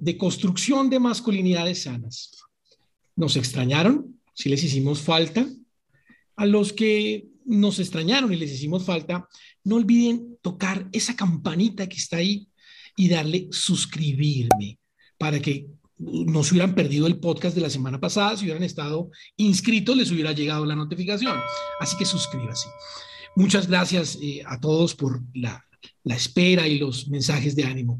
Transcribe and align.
de 0.00 0.16
construcción 0.16 0.90
de 0.90 0.98
masculinidades 0.98 1.82
sanas. 1.82 2.32
¿Nos 3.14 3.36
extrañaron? 3.36 4.20
Si 4.34 4.48
les 4.48 4.62
hicimos 4.62 5.00
falta. 5.00 5.46
A 6.36 6.46
los 6.46 6.72
que 6.72 7.28
nos 7.46 7.78
extrañaron 7.78 8.32
y 8.32 8.36
les 8.36 8.52
hicimos 8.52 8.84
falta, 8.84 9.28
no 9.64 9.76
olviden 9.76 10.36
tocar 10.42 10.88
esa 10.92 11.16
campanita 11.16 11.88
que 11.88 11.96
está 11.96 12.18
ahí 12.18 12.48
y 12.96 13.08
darle 13.08 13.48
suscribirme 13.50 14.78
para 15.18 15.40
que 15.40 15.66
no 15.98 16.44
se 16.44 16.52
hubieran 16.52 16.74
perdido 16.74 17.06
el 17.06 17.18
podcast 17.18 17.54
de 17.54 17.62
la 17.62 17.70
semana 17.70 17.98
pasada, 17.98 18.36
si 18.36 18.44
hubieran 18.44 18.62
estado 18.62 19.10
inscritos, 19.36 19.96
les 19.96 20.10
hubiera 20.10 20.32
llegado 20.32 20.66
la 20.66 20.76
notificación. 20.76 21.38
Así 21.80 21.96
que 21.96 22.04
suscríbase. 22.04 22.68
Muchas 23.34 23.66
gracias 23.66 24.18
eh, 24.20 24.42
a 24.46 24.60
todos 24.60 24.94
por 24.94 25.22
la, 25.34 25.64
la 26.04 26.16
espera 26.16 26.68
y 26.68 26.78
los 26.78 27.08
mensajes 27.08 27.56
de 27.56 27.64
ánimo. 27.64 27.98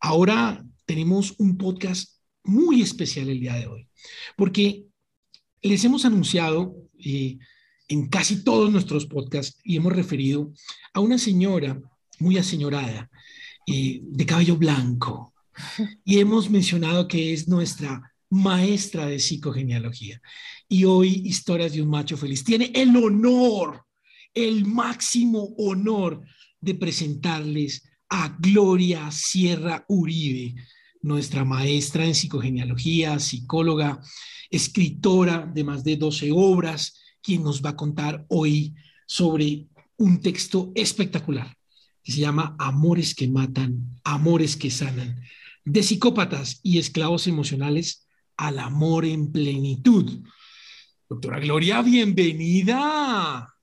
Ahora 0.00 0.64
tenemos 0.86 1.34
un 1.38 1.58
podcast 1.58 2.16
muy 2.42 2.80
especial 2.80 3.28
el 3.28 3.38
día 3.38 3.54
de 3.54 3.66
hoy, 3.66 3.86
porque 4.34 4.86
les 5.60 5.84
hemos 5.84 6.06
anunciado 6.06 6.74
eh, 6.98 7.38
en 7.86 8.08
casi 8.08 8.42
todos 8.42 8.72
nuestros 8.72 9.04
podcasts 9.04 9.60
y 9.62 9.76
hemos 9.76 9.92
referido 9.92 10.52
a 10.94 11.00
una 11.00 11.18
señora 11.18 11.78
muy 12.18 12.38
aseñorada, 12.38 13.10
eh, 13.66 14.00
de 14.02 14.26
cabello 14.26 14.56
blanco, 14.56 15.34
y 16.04 16.18
hemos 16.18 16.48
mencionado 16.48 17.06
que 17.06 17.34
es 17.34 17.46
nuestra 17.46 18.14
maestra 18.30 19.06
de 19.06 19.18
psicogenealogía. 19.18 20.20
Y 20.66 20.84
hoy, 20.84 21.22
Historias 21.26 21.72
de 21.72 21.82
un 21.82 21.90
Macho 21.90 22.16
Feliz, 22.16 22.42
tiene 22.42 22.72
el 22.74 22.96
honor, 22.96 23.84
el 24.32 24.64
máximo 24.64 25.52
honor 25.58 26.22
de 26.60 26.74
presentarles 26.74 27.89
a 28.10 28.36
Gloria 28.38 29.10
Sierra 29.12 29.84
Uribe, 29.88 30.56
nuestra 31.00 31.44
maestra 31.44 32.04
en 32.04 32.14
psicogenealogía, 32.14 33.18
psicóloga, 33.18 34.02
escritora 34.50 35.46
de 35.46 35.64
más 35.64 35.84
de 35.84 35.96
12 35.96 36.30
obras, 36.34 37.00
quien 37.22 37.44
nos 37.44 37.64
va 37.64 37.70
a 37.70 37.76
contar 37.76 38.26
hoy 38.28 38.74
sobre 39.06 39.68
un 39.96 40.20
texto 40.20 40.72
espectacular 40.74 41.56
que 42.02 42.12
se 42.12 42.20
llama 42.20 42.56
Amores 42.58 43.14
que 43.14 43.28
matan, 43.28 44.00
amores 44.04 44.56
que 44.56 44.70
sanan, 44.70 45.20
de 45.64 45.82
psicópatas 45.82 46.60
y 46.62 46.78
esclavos 46.78 47.26
emocionales 47.26 48.08
al 48.36 48.58
amor 48.58 49.04
en 49.04 49.30
plenitud. 49.30 50.20
Doctora 51.08 51.38
Gloria, 51.38 51.82
bienvenida. 51.82 53.54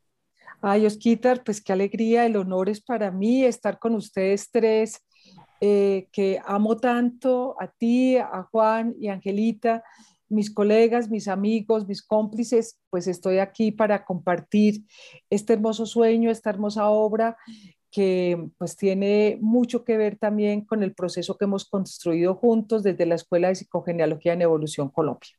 Ay, 0.61 0.85
Osquitar, 0.85 1.43
pues 1.43 1.61
qué 1.61 1.71
alegría, 1.71 2.25
el 2.25 2.35
honor 2.35 2.69
es 2.69 2.81
para 2.81 3.11
mí 3.11 3.43
estar 3.43 3.77
con 3.77 3.93
ustedes 3.93 4.49
tres 4.51 5.03
eh, 5.61 6.07
que 6.11 6.39
amo 6.45 6.77
tanto 6.77 7.55
a 7.59 7.67
ti, 7.67 8.17
a 8.17 8.43
Juan 8.51 8.95
y 8.99 9.09
Angelita, 9.09 9.83
mis 10.29 10.51
colegas, 10.51 11.09
mis 11.09 11.27
amigos, 11.27 11.87
mis 11.87 12.01
cómplices, 12.01 12.79
pues 12.89 13.07
estoy 13.07 13.37
aquí 13.37 13.71
para 13.71 14.03
compartir 14.03 14.83
este 15.29 15.53
hermoso 15.53 15.85
sueño, 15.85 16.31
esta 16.31 16.49
hermosa 16.49 16.89
obra 16.89 17.37
que 17.91 18.49
pues 18.57 18.75
tiene 18.75 19.37
mucho 19.39 19.83
que 19.83 19.95
ver 19.95 20.17
también 20.17 20.65
con 20.65 20.83
el 20.83 20.93
proceso 20.93 21.37
que 21.37 21.45
hemos 21.45 21.65
construido 21.65 22.35
juntos 22.35 22.83
desde 22.83 23.05
la 23.05 23.15
Escuela 23.15 23.47
de 23.47 23.55
Psicogenealogía 23.55 24.33
en 24.33 24.41
Evolución 24.41 24.89
Colombia. 24.89 25.29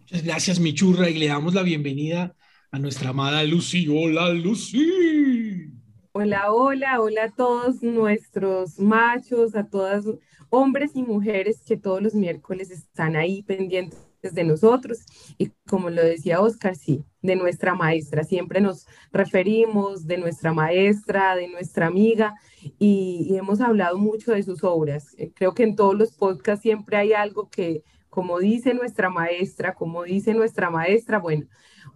Muchas 0.00 0.22
gracias, 0.22 0.60
Michurra, 0.60 1.08
y 1.08 1.18
le 1.18 1.28
damos 1.28 1.54
la 1.54 1.62
bienvenida 1.62 2.34
a 2.70 2.78
nuestra 2.78 3.10
amada 3.10 3.42
Lucy. 3.44 3.86
Hola, 3.88 4.30
Lucy. 4.30 5.72
Hola, 6.12 6.52
hola, 6.52 7.00
hola 7.00 7.24
a 7.24 7.30
todos 7.30 7.82
nuestros 7.82 8.78
machos, 8.78 9.54
a 9.54 9.68
todas 9.68 10.04
hombres 10.50 10.92
y 10.94 11.02
mujeres 11.02 11.62
que 11.66 11.76
todos 11.76 12.02
los 12.02 12.14
miércoles 12.14 12.70
están 12.70 13.16
ahí 13.16 13.42
pendientes 13.42 14.00
de 14.22 14.44
nosotros. 14.44 15.00
Y 15.38 15.50
como 15.68 15.90
lo 15.90 16.02
decía 16.02 16.40
Oscar, 16.40 16.74
sí, 16.74 17.04
de 17.22 17.36
nuestra 17.36 17.74
maestra. 17.74 18.24
Siempre 18.24 18.60
nos 18.60 18.86
referimos 19.12 20.06
de 20.06 20.18
nuestra 20.18 20.52
maestra, 20.52 21.36
de 21.36 21.48
nuestra 21.48 21.86
amiga, 21.86 22.34
y, 22.78 23.26
y 23.28 23.36
hemos 23.36 23.60
hablado 23.60 23.98
mucho 23.98 24.32
de 24.32 24.42
sus 24.42 24.64
obras. 24.64 25.14
Eh, 25.18 25.32
creo 25.34 25.54
que 25.54 25.64
en 25.64 25.76
todos 25.76 25.94
los 25.94 26.12
podcasts 26.12 26.62
siempre 26.62 26.96
hay 26.96 27.12
algo 27.12 27.48
que, 27.50 27.84
como 28.16 28.38
dice 28.38 28.72
nuestra 28.72 29.10
maestra, 29.10 29.74
como 29.74 30.02
dice 30.04 30.32
nuestra 30.32 30.70
maestra, 30.70 31.18
bueno, 31.18 31.46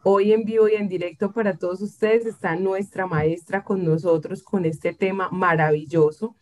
Hoy 0.03 0.33
en 0.33 0.45
vivo 0.45 0.69
y 0.69 0.75
en 0.75 0.87
directo 0.87 1.33
para 1.33 1.57
todos 1.57 1.81
ustedes 1.81 2.27
está 2.27 2.57
nuestra 2.57 3.07
maestra 3.07 3.65
con 3.65 3.85
nosotros 3.85 4.43
con 4.43 4.67
este 4.67 4.93
tema 4.93 5.31
maravilloso 5.31 6.37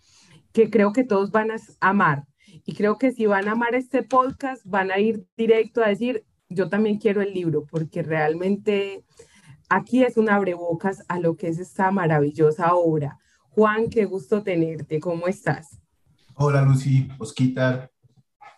que 0.53 0.69
creo 0.69 0.93
que 0.93 1.05
todos 1.05 1.31
van 1.31 1.53
a 1.53 1.56
amar. 1.81 2.27
Y 2.65 2.75
creo 2.75 2.99
que 2.99 3.12
si 3.12 3.27
van 3.27 3.47
a 3.47 3.53
amar 3.53 3.77
este 3.77 4.03
podcast, 4.03 4.62
van 4.65 4.91
a 4.91 4.99
ir 4.99 5.25
directo 5.37 5.83
a 5.83 5.89
decir, 5.89 6.25
yo 6.49 6.69
también 6.69 6.99
quiero 6.99 7.22
el 7.22 7.33
libro, 7.33 7.65
porque 7.71 8.03
realmente 8.03 9.05
aquí 9.69 10.03
es 10.03 10.16
un 10.16 10.28
abrebocas 10.28 11.05
a 11.09 11.21
lo 11.21 11.37
que 11.37 11.47
es 11.47 11.60
esta 11.60 11.93
maravillosa 11.93 12.75
obra. 12.75 13.19
Juan, 13.50 13.91
qué 13.91 14.06
gusto 14.06 14.43
tenerte. 14.43 14.99
¿Cómo 14.99 15.28
estás? 15.28 15.78
Hola, 16.34 16.62
Lucy, 16.62 17.09
Osquitar, 17.19 17.93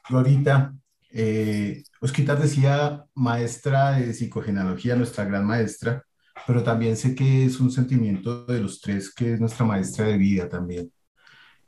Florita. 0.04 0.79
Eh, 1.12 1.82
Osquitar 2.00 2.38
decía 2.40 3.04
maestra 3.14 3.92
de 3.92 4.14
psicogenealogía, 4.14 4.96
nuestra 4.96 5.24
gran 5.24 5.44
maestra, 5.46 6.04
pero 6.46 6.62
también 6.62 6.96
sé 6.96 7.14
que 7.14 7.44
es 7.44 7.60
un 7.60 7.70
sentimiento 7.70 8.44
de 8.46 8.60
los 8.60 8.80
tres 8.80 9.12
que 9.12 9.34
es 9.34 9.40
nuestra 9.40 9.66
maestra 9.66 10.06
de 10.06 10.16
vida 10.16 10.48
también. 10.48 10.92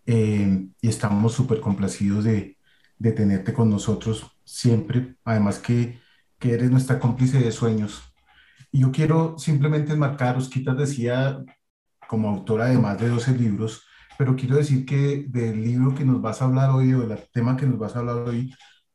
Eh, 0.06 0.66
y 0.80 0.88
estamos 0.88 1.32
súper 1.32 1.60
complacidos 1.60 2.24
de, 2.24 2.58
de, 2.98 3.12
tenerte 3.12 3.52
con 3.52 3.70
nosotros 3.70 4.26
siempre, 4.44 5.16
además 5.24 5.58
que, 5.58 6.00
que, 6.38 6.52
eres 6.54 6.70
nuestra 6.70 6.98
cómplice 6.98 7.38
de 7.38 7.52
sueños. 7.52 8.02
Y 8.72 8.80
yo 8.80 8.92
quiero 8.92 9.38
simplemente 9.38 9.92
enmarcar, 9.92 10.36
Osquitar 10.36 10.76
decía 10.76 11.38
como 12.08 12.28
autora 12.30 12.66
de 12.66 12.78
más 12.78 12.98
de 13.00 13.08
12 13.08 13.32
libros, 13.38 13.84
pero 14.18 14.36
quiero 14.36 14.56
decir 14.56 14.84
que 14.84 15.24
del 15.28 15.62
libro 15.62 15.94
que 15.94 16.04
nos 16.04 16.20
vas 16.20 16.42
a 16.42 16.46
hablar 16.46 16.70
hoy 16.70 16.92
o 16.94 17.06
del 17.06 17.18
tema 17.32 17.56
que 17.56 17.66
nos 17.66 17.78
vas 17.78 17.96
a 17.96 18.00
hablar 18.00 18.16
hoy, 18.28 18.52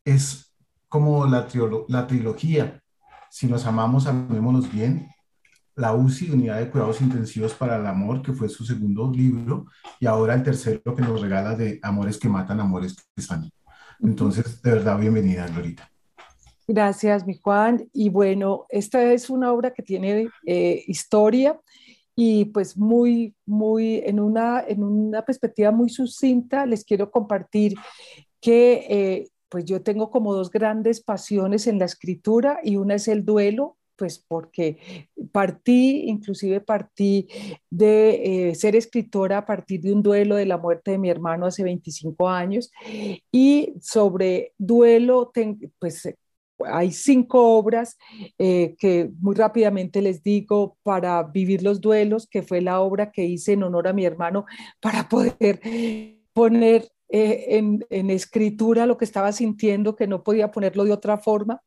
es 0.08 0.56
como 0.88 1.26
la, 1.26 1.48
la 1.90 2.08
trilogía. 2.08 2.82
Si 3.30 3.46
nos 3.46 3.66
amamos, 3.66 4.08
amémonos 4.08 4.72
bien. 4.72 5.10
La 5.76 5.94
UCI, 5.94 6.32
Unidad 6.32 6.60
de 6.60 6.72
Cuidados 6.72 7.02
Intensivos 7.02 7.54
para 7.54 7.76
el 7.76 7.86
Amor, 7.86 8.22
que 8.22 8.34
fue 8.34 8.48
su 8.50 8.66
segundo 8.66 9.12
libro, 9.12 9.66
y 10.00 10.08
ahora 10.08 10.34
el 10.34 10.42
tercero 10.42 10.96
que 10.96 11.04
nos 11.04 11.22
regala 11.22 11.56
de 11.56 11.80
Amores 11.84 12.18
que 12.18 12.30
Matan, 12.30 12.62
Amores 12.62 12.96
que 12.96 13.22
Sanan. 13.22 13.52
Entonces, 14.02 14.62
de 14.62 14.72
verdad, 14.72 14.98
bienvenida, 14.98 15.46
Glorita. 15.48 15.92
Gracias, 16.68 17.28
mi 17.28 17.36
Juan. 17.36 17.88
Y 17.94 18.10
bueno, 18.10 18.66
esta 18.70 19.04
es 19.12 19.30
una 19.30 19.52
obra 19.52 19.72
que 19.72 19.84
tiene 19.84 20.30
eh, 20.46 20.84
historia 20.88 21.60
y 22.16 22.46
pues 22.46 22.78
muy, 22.78 23.36
muy, 23.46 24.02
en 24.06 24.20
una, 24.20 24.64
en 24.68 24.84
una 24.84 25.22
perspectiva 25.22 25.72
muy 25.72 25.90
sucinta, 25.90 26.66
les 26.66 26.84
quiero 26.84 27.12
compartir 27.12 27.76
que 28.42 28.86
eh, 28.90 29.28
pues 29.50 29.66
yo 29.66 29.82
tengo 29.82 30.10
como 30.10 30.34
dos 30.34 30.52
grandes 30.52 31.02
pasiones 31.02 31.68
en 31.68 31.80
la 31.80 31.86
escritura 31.86 32.60
y 32.64 32.76
una 32.78 32.96
es 32.96 33.08
el 33.08 33.26
duelo, 33.26 33.78
pues 33.96 34.20
porque 34.20 35.10
partí, 35.32 36.04
inclusive 36.08 36.62
partí 36.62 37.28
de 37.70 38.50
eh, 38.50 38.56
ser 38.56 38.76
escritora 38.76 39.40
a 39.40 39.46
partir 39.46 39.82
de 39.82 39.92
un 39.92 40.04
duelo 40.04 40.36
de 40.36 40.46
la 40.46 40.58
muerte 40.58 40.92
de 40.92 40.98
mi 40.98 41.10
hermano 41.10 41.48
hace 41.48 41.64
25 41.64 42.30
años 42.30 42.72
y 43.32 43.74
sobre 43.82 44.54
duelo, 44.58 45.32
pues 45.80 46.08
hay 46.66 46.92
cinco 46.92 47.58
obras 47.58 47.98
eh, 48.38 48.76
que 48.80 49.12
muy 49.20 49.36
rápidamente 49.36 50.02
les 50.02 50.24
digo 50.24 50.78
para 50.84 51.22
vivir 51.24 51.64
los 51.64 51.82
duelos, 51.82 52.28
que 52.28 52.42
fue 52.42 52.62
la 52.62 52.82
obra 52.82 53.12
que 53.12 53.26
hice 53.26 53.54
en 53.54 53.64
honor 53.64 53.88
a 53.88 53.94
mi 53.94 54.06
hermano 54.06 54.46
para 54.80 55.08
poder 55.10 55.60
poner 56.34 56.88
eh, 57.10 57.58
en, 57.90 58.10
escritura 58.10 58.86
lo 58.86 58.98
que 58.98 59.06
estaba 59.06 59.32
sintiendo, 59.32 59.96
que 59.96 60.08
no 60.08 60.24
podía 60.24 60.52
ponerlo 60.52 60.84
de 60.84 60.92
otra 60.92 61.18
forma. 61.18 61.62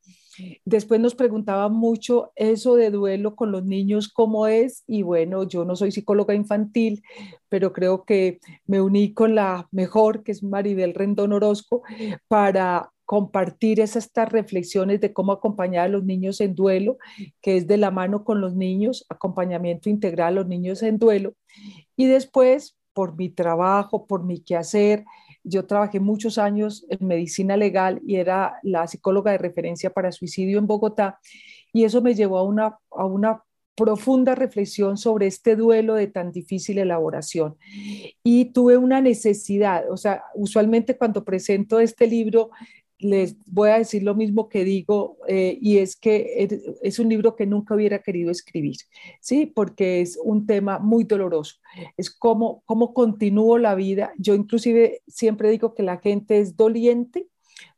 Después 0.65 1.01
nos 1.01 1.15
preguntaba 1.15 1.69
mucho 1.69 2.33
eso 2.35 2.77
de 2.77 2.91
duelo 2.91 3.35
con 3.37 3.53
los 3.53 3.65
niños, 3.65 4.09
cómo 4.09 4.47
es. 4.47 4.85
Y 4.87 5.03
bueno, 5.03 5.45
yo 5.45 5.65
no 5.65 5.77
soy 5.77 5.93
psicóloga 5.93 6.35
infantil, 6.35 7.03
pero 7.49 7.73
creo 7.73 8.05
que 8.05 8.39
me 8.67 8.81
uní 8.81 9.13
con 9.13 9.35
la 9.35 9.69
mejor, 9.71 10.23
que 10.23 10.33
es 10.33 10.43
Maribel 10.43 10.95
Rendón 10.95 11.33
Orozco, 11.33 11.83
para 12.29 12.91
compartir 13.11 13.81
esas, 13.81 14.07
estas 14.07 14.31
reflexiones 14.31 15.01
de 15.01 15.13
cómo 15.13 15.33
acompañar 15.33 15.87
a 15.87 15.89
los 15.89 16.05
niños 16.05 16.41
en 16.41 16.55
duelo, 16.55 16.99
que 17.43 17.57
es 17.57 17.67
de 17.67 17.77
la 17.77 17.91
mano 17.91 18.23
con 18.23 18.41
los 18.41 18.55
niños, 18.55 19.05
acompañamiento 19.09 19.91
integral 19.91 20.29
a 20.29 20.37
los 20.43 20.47
niños 20.47 20.83
en 20.85 20.99
duelo. 20.99 21.35
Y 21.97 22.07
después, 22.07 22.77
por 22.93 23.17
mi 23.17 23.29
trabajo, 23.29 24.07
por 24.07 24.25
mi 24.25 24.41
quehacer, 24.41 25.05
yo 25.51 25.67
trabajé 25.67 26.01
muchos 26.01 26.39
años 26.39 26.87
en 26.89 27.07
medicina 27.07 27.57
legal 27.57 28.01
y 28.07 28.17
era 28.17 28.59
la 28.63 28.87
psicóloga 28.87 29.33
de 29.33 29.39
referencia 29.39 29.91
para 29.91 30.13
suicidio 30.13 30.59
en 30.59 30.67
Bogotá. 30.67 31.19
Y 31.73 31.85
eso 31.85 32.01
me 32.01 32.15
llevó 32.15 32.39
a 32.39 32.45
una, 32.45 32.79
a 32.91 33.05
una 33.05 33.43
profunda 33.75 34.35
reflexión 34.35 34.97
sobre 34.97 35.27
este 35.27 35.57
duelo 35.57 35.95
de 35.95 36.07
tan 36.07 36.33
difícil 36.33 36.79
elaboración. 36.79 37.57
Y 38.23 38.47
tuve 38.47 38.77
una 38.77 39.01
necesidad, 39.01 39.91
o 39.91 39.97
sea, 39.97 40.25
usualmente 40.35 40.97
cuando 40.97 41.25
presento 41.25 41.81
este 41.81 42.07
libro 42.07 42.51
les 43.01 43.37
voy 43.47 43.71
a 43.71 43.79
decir 43.79 44.03
lo 44.03 44.15
mismo 44.15 44.49
que 44.49 44.65
digo, 44.65 45.17
eh, 45.27 45.59
y 45.61 45.79
es 45.79 45.97
que 45.97 46.49
es 46.83 46.99
un 46.99 47.09
libro 47.09 47.35
que 47.35 47.47
nunca 47.47 47.75
hubiera 47.75 48.01
querido 48.01 48.31
escribir, 48.31 48.77
¿sí? 49.21 49.47
Porque 49.47 50.01
es 50.01 50.19
un 50.23 50.47
tema 50.47 50.79
muy 50.79 51.05
doloroso. 51.05 51.57
Es 51.97 52.11
como 52.11 52.63
cómo 52.67 52.93
continúo 52.95 53.59
la 53.59 53.75
vida. 53.75 54.13
Yo 54.19 54.35
inclusive 54.35 55.03
siempre 55.07 55.51
digo 55.51 55.75
que 55.75 55.83
la 55.83 55.99
gente 55.99 56.41
es 56.41 56.57
doliente, 56.57 57.27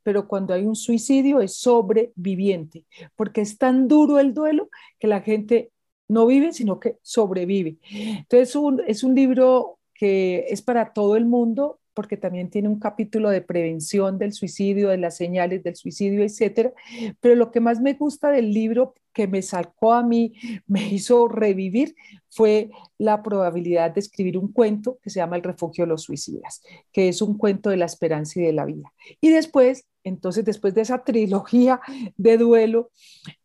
pero 0.02 0.26
cuando 0.26 0.54
hay 0.54 0.64
un 0.64 0.76
suicidio 0.76 1.40
es 1.40 1.56
sobreviviente, 1.56 2.84
porque 3.16 3.40
es 3.40 3.58
tan 3.58 3.88
duro 3.88 4.18
el 4.18 4.34
duelo 4.34 4.68
que 4.98 5.06
la 5.06 5.20
gente 5.20 5.70
no 6.08 6.26
vive, 6.26 6.52
sino 6.52 6.80
que 6.80 6.98
sobrevive. 7.02 7.78
Entonces, 7.90 8.56
es 8.86 9.04
un 9.04 9.14
libro 9.14 9.78
que 9.94 10.46
es 10.48 10.62
para 10.62 10.92
todo 10.92 11.16
el 11.16 11.26
mundo, 11.26 11.78
porque 11.94 12.16
también 12.16 12.50
tiene 12.50 12.68
un 12.68 12.78
capítulo 12.78 13.30
de 13.30 13.42
prevención 13.42 14.18
del 14.18 14.32
suicidio, 14.32 14.88
de 14.88 14.98
las 14.98 15.16
señales 15.16 15.62
del 15.62 15.76
suicidio, 15.76 16.22
etcétera. 16.22 16.72
Pero 17.20 17.34
lo 17.34 17.50
que 17.50 17.60
más 17.60 17.80
me 17.80 17.94
gusta 17.94 18.30
del 18.30 18.52
libro 18.52 18.94
que 19.12 19.26
me 19.28 19.42
sacó 19.42 19.92
a 19.92 20.02
mí, 20.02 20.32
me 20.66 20.88
hizo 20.88 21.28
revivir, 21.28 21.94
fue 22.28 22.70
la 22.98 23.22
probabilidad 23.22 23.90
de 23.90 24.00
escribir 24.00 24.38
un 24.38 24.50
cuento 24.52 24.98
que 25.02 25.10
se 25.10 25.20
llama 25.20 25.36
El 25.36 25.42
refugio 25.42 25.84
de 25.84 25.88
los 25.88 26.02
suicidas, 26.02 26.62
que 26.92 27.08
es 27.08 27.20
un 27.20 27.36
cuento 27.36 27.70
de 27.70 27.76
la 27.76 27.84
esperanza 27.84 28.40
y 28.40 28.44
de 28.44 28.52
la 28.52 28.64
vida. 28.64 28.92
Y 29.20 29.30
después, 29.30 29.86
entonces, 30.02 30.44
después 30.44 30.74
de 30.74 30.80
esa 30.80 31.04
trilogía 31.04 31.80
de 32.16 32.38
duelo, 32.38 32.90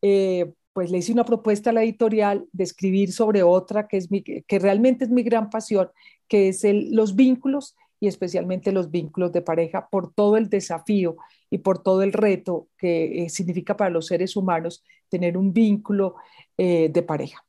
eh, 0.02 0.54
pues 0.72 0.92
le 0.92 1.00
hice 1.00 1.12
una 1.12 1.26
propuesta 1.26 1.72
a 1.72 1.74
la 1.74 1.84
editorial 1.84 2.48
de 2.52 2.64
escribir 2.64 3.12
sobre 3.12 3.42
otra 3.42 3.88
que, 3.88 3.98
es 3.98 4.08
que 4.48 4.60
realmente 4.60 5.06
es 5.06 5.10
mi 5.10 5.24
gran 5.24 5.50
pasión, 5.50 5.90
que 6.28 6.50
es 6.50 6.64
el, 6.64 6.94
los 6.94 7.16
vínculos 7.16 7.76
y 8.00 8.08
especialmente 8.08 8.72
los 8.72 8.92
vínculos 8.92 9.32
de 9.32 9.42
pareja 9.42 9.88
por 9.90 10.14
todo 10.14 10.38
el 10.38 10.50
desafío 10.50 11.18
y 11.50 11.60
por 11.60 11.82
todo 11.82 12.02
el 12.04 12.14
reto 12.14 12.68
que 12.78 13.24
eh, 13.24 13.30
significa 13.30 13.76
para 13.78 13.90
los 13.90 14.08
seres 14.08 14.36
humanos 14.36 14.84
tener 15.10 15.38
un 15.38 15.54
vínculo 15.54 16.16
eh, 16.58 16.90
de 16.92 17.04
pareja. 17.04 17.44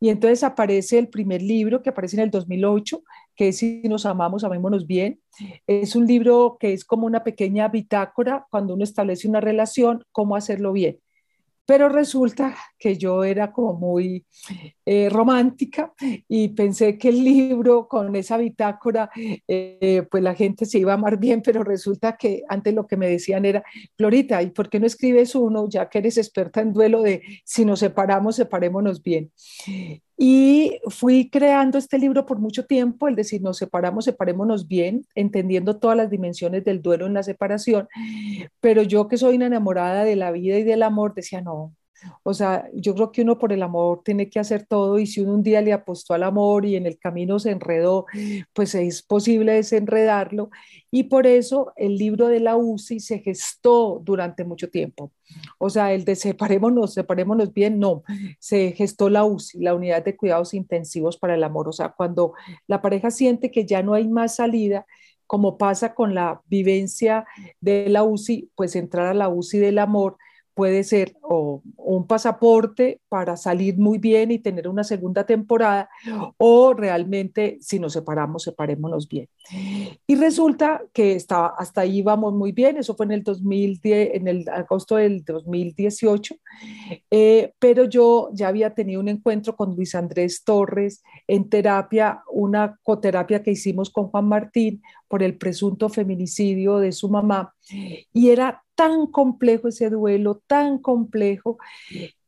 Y 0.00 0.08
entonces 0.08 0.44
aparece 0.44 0.98
el 0.98 1.08
primer 1.08 1.42
libro 1.42 1.82
que 1.82 1.90
aparece 1.90 2.16
en 2.16 2.22
el 2.22 2.30
2008, 2.30 3.02
que 3.36 3.48
es 3.48 3.58
Si 3.58 3.82
nos 3.82 4.06
amamos, 4.06 4.44
amémonos 4.44 4.86
bien. 4.86 5.20
Es 5.66 5.96
un 5.96 6.06
libro 6.06 6.56
que 6.58 6.72
es 6.72 6.84
como 6.84 7.06
una 7.06 7.24
pequeña 7.24 7.68
bitácora 7.68 8.46
cuando 8.50 8.74
uno 8.74 8.84
establece 8.84 9.28
una 9.28 9.40
relación, 9.40 10.02
cómo 10.12 10.36
hacerlo 10.36 10.72
bien. 10.72 10.98
Pero 11.66 11.88
resulta 11.88 12.56
que 12.78 12.96
yo 12.96 13.24
era 13.24 13.52
como 13.52 13.74
muy 13.74 14.24
eh, 14.84 15.08
romántica 15.10 15.92
y 16.28 16.48
pensé 16.48 16.98
que 16.98 17.08
el 17.08 17.24
libro 17.24 17.88
con 17.88 18.14
esa 18.16 18.36
bitácora, 18.36 19.10
eh, 19.48 20.06
pues 20.10 20.22
la 20.22 20.34
gente 20.34 20.66
se 20.66 20.78
iba 20.78 20.92
a 20.92 20.96
amar 20.96 21.18
bien, 21.18 21.42
pero 21.42 21.64
resulta 21.64 22.16
que 22.16 22.42
antes 22.48 22.74
lo 22.74 22.86
que 22.86 22.96
me 22.96 23.08
decían 23.08 23.44
era, 23.44 23.64
Florita, 23.96 24.42
¿y 24.42 24.50
por 24.50 24.68
qué 24.68 24.78
no 24.78 24.86
escribes 24.86 25.34
uno, 25.34 25.68
ya 25.68 25.88
que 25.88 25.98
eres 25.98 26.18
experta 26.18 26.60
en 26.60 26.72
duelo 26.72 27.02
de 27.02 27.22
si 27.44 27.64
nos 27.64 27.80
separamos, 27.80 28.36
separémonos 28.36 29.02
bien? 29.02 29.30
Y 30.16 30.78
fui 30.88 31.28
creando 31.28 31.76
este 31.78 31.98
libro 31.98 32.24
por 32.24 32.38
mucho 32.38 32.66
tiempo, 32.66 33.08
el 33.08 33.16
decir, 33.16 33.42
nos 33.42 33.58
separamos, 33.58 34.04
separémonos 34.04 34.68
bien, 34.68 35.06
entendiendo 35.14 35.78
todas 35.78 35.96
las 35.96 36.10
dimensiones 36.10 36.64
del 36.64 36.82
duelo 36.82 37.06
en 37.06 37.14
la 37.14 37.22
separación, 37.24 37.88
pero 38.60 38.82
yo 38.82 39.08
que 39.08 39.16
soy 39.16 39.36
una 39.36 39.46
enamorada 39.46 40.04
de 40.04 40.16
la 40.16 40.30
vida 40.30 40.58
y 40.58 40.62
del 40.62 40.82
amor, 40.84 41.14
decía, 41.14 41.40
no, 41.40 41.74
o 42.22 42.34
sea, 42.34 42.68
yo 42.74 42.94
creo 42.94 43.12
que 43.12 43.22
uno 43.22 43.38
por 43.38 43.52
el 43.52 43.62
amor 43.62 44.02
tiene 44.04 44.28
que 44.28 44.38
hacer 44.38 44.66
todo 44.66 44.98
y 44.98 45.06
si 45.06 45.20
uno 45.20 45.34
un 45.34 45.42
día 45.42 45.60
le 45.60 45.72
apostó 45.72 46.14
al 46.14 46.22
amor 46.22 46.64
y 46.64 46.76
en 46.76 46.86
el 46.86 46.98
camino 46.98 47.38
se 47.38 47.50
enredó, 47.50 48.06
pues 48.52 48.74
es 48.74 49.02
posible 49.02 49.52
desenredarlo. 49.52 50.50
Y 50.90 51.04
por 51.04 51.26
eso 51.26 51.72
el 51.76 51.96
libro 51.96 52.28
de 52.28 52.40
la 52.40 52.56
UCI 52.56 53.00
se 53.00 53.18
gestó 53.18 54.00
durante 54.04 54.44
mucho 54.44 54.70
tiempo. 54.70 55.12
O 55.58 55.70
sea, 55.70 55.92
el 55.92 56.04
de 56.04 56.14
separémonos, 56.16 56.94
separémonos 56.94 57.52
bien, 57.52 57.78
no, 57.78 58.02
se 58.38 58.72
gestó 58.72 59.08
la 59.10 59.24
UCI, 59.24 59.60
la 59.60 59.74
unidad 59.74 60.04
de 60.04 60.16
cuidados 60.16 60.54
intensivos 60.54 61.16
para 61.16 61.34
el 61.34 61.44
amor. 61.44 61.68
O 61.68 61.72
sea, 61.72 61.90
cuando 61.90 62.34
la 62.66 62.80
pareja 62.80 63.10
siente 63.10 63.50
que 63.50 63.66
ya 63.66 63.82
no 63.82 63.94
hay 63.94 64.06
más 64.06 64.36
salida, 64.36 64.86
como 65.26 65.56
pasa 65.58 65.94
con 65.94 66.14
la 66.14 66.42
vivencia 66.46 67.26
de 67.60 67.88
la 67.88 68.04
UCI, 68.04 68.50
pues 68.54 68.76
entrar 68.76 69.06
a 69.06 69.14
la 69.14 69.28
UCI 69.28 69.58
del 69.58 69.78
amor 69.78 70.16
puede 70.54 70.84
ser 70.84 71.16
o, 71.22 71.62
un 71.76 72.06
pasaporte 72.06 73.00
para 73.08 73.36
salir 73.36 73.76
muy 73.76 73.98
bien 73.98 74.30
y 74.30 74.38
tener 74.38 74.68
una 74.68 74.84
segunda 74.84 75.24
temporada, 75.24 75.88
o 76.38 76.72
realmente 76.72 77.58
si 77.60 77.78
nos 77.78 77.92
separamos, 77.92 78.44
separémonos 78.44 79.08
bien. 79.08 79.28
Y 80.06 80.14
resulta 80.16 80.82
que 80.92 81.14
estaba, 81.14 81.54
hasta 81.58 81.82
ahí 81.82 82.02
vamos 82.02 82.32
muy 82.32 82.52
bien, 82.52 82.78
eso 82.78 82.94
fue 82.94 83.06
en 83.06 83.12
el 83.12 83.22
2010, 83.22 84.10
en 84.14 84.28
el 84.28 84.48
agosto 84.48 84.96
del 84.96 85.24
2018, 85.24 86.36
eh, 87.10 87.52
pero 87.58 87.84
yo 87.84 88.30
ya 88.32 88.48
había 88.48 88.74
tenido 88.74 89.00
un 89.00 89.08
encuentro 89.08 89.56
con 89.56 89.76
Luis 89.76 89.94
Andrés 89.94 90.42
Torres 90.44 91.02
en 91.28 91.48
terapia, 91.48 92.22
una 92.32 92.78
coterapia 92.82 93.42
que 93.42 93.52
hicimos 93.52 93.90
con 93.90 94.08
Juan 94.08 94.28
Martín 94.28 94.82
por 95.14 95.22
el 95.22 95.38
presunto 95.38 95.88
feminicidio 95.88 96.78
de 96.78 96.90
su 96.90 97.08
mamá, 97.08 97.54
y 98.12 98.30
era 98.30 98.64
tan 98.74 99.06
complejo 99.06 99.68
ese 99.68 99.88
duelo, 99.88 100.42
tan 100.48 100.78
complejo, 100.78 101.56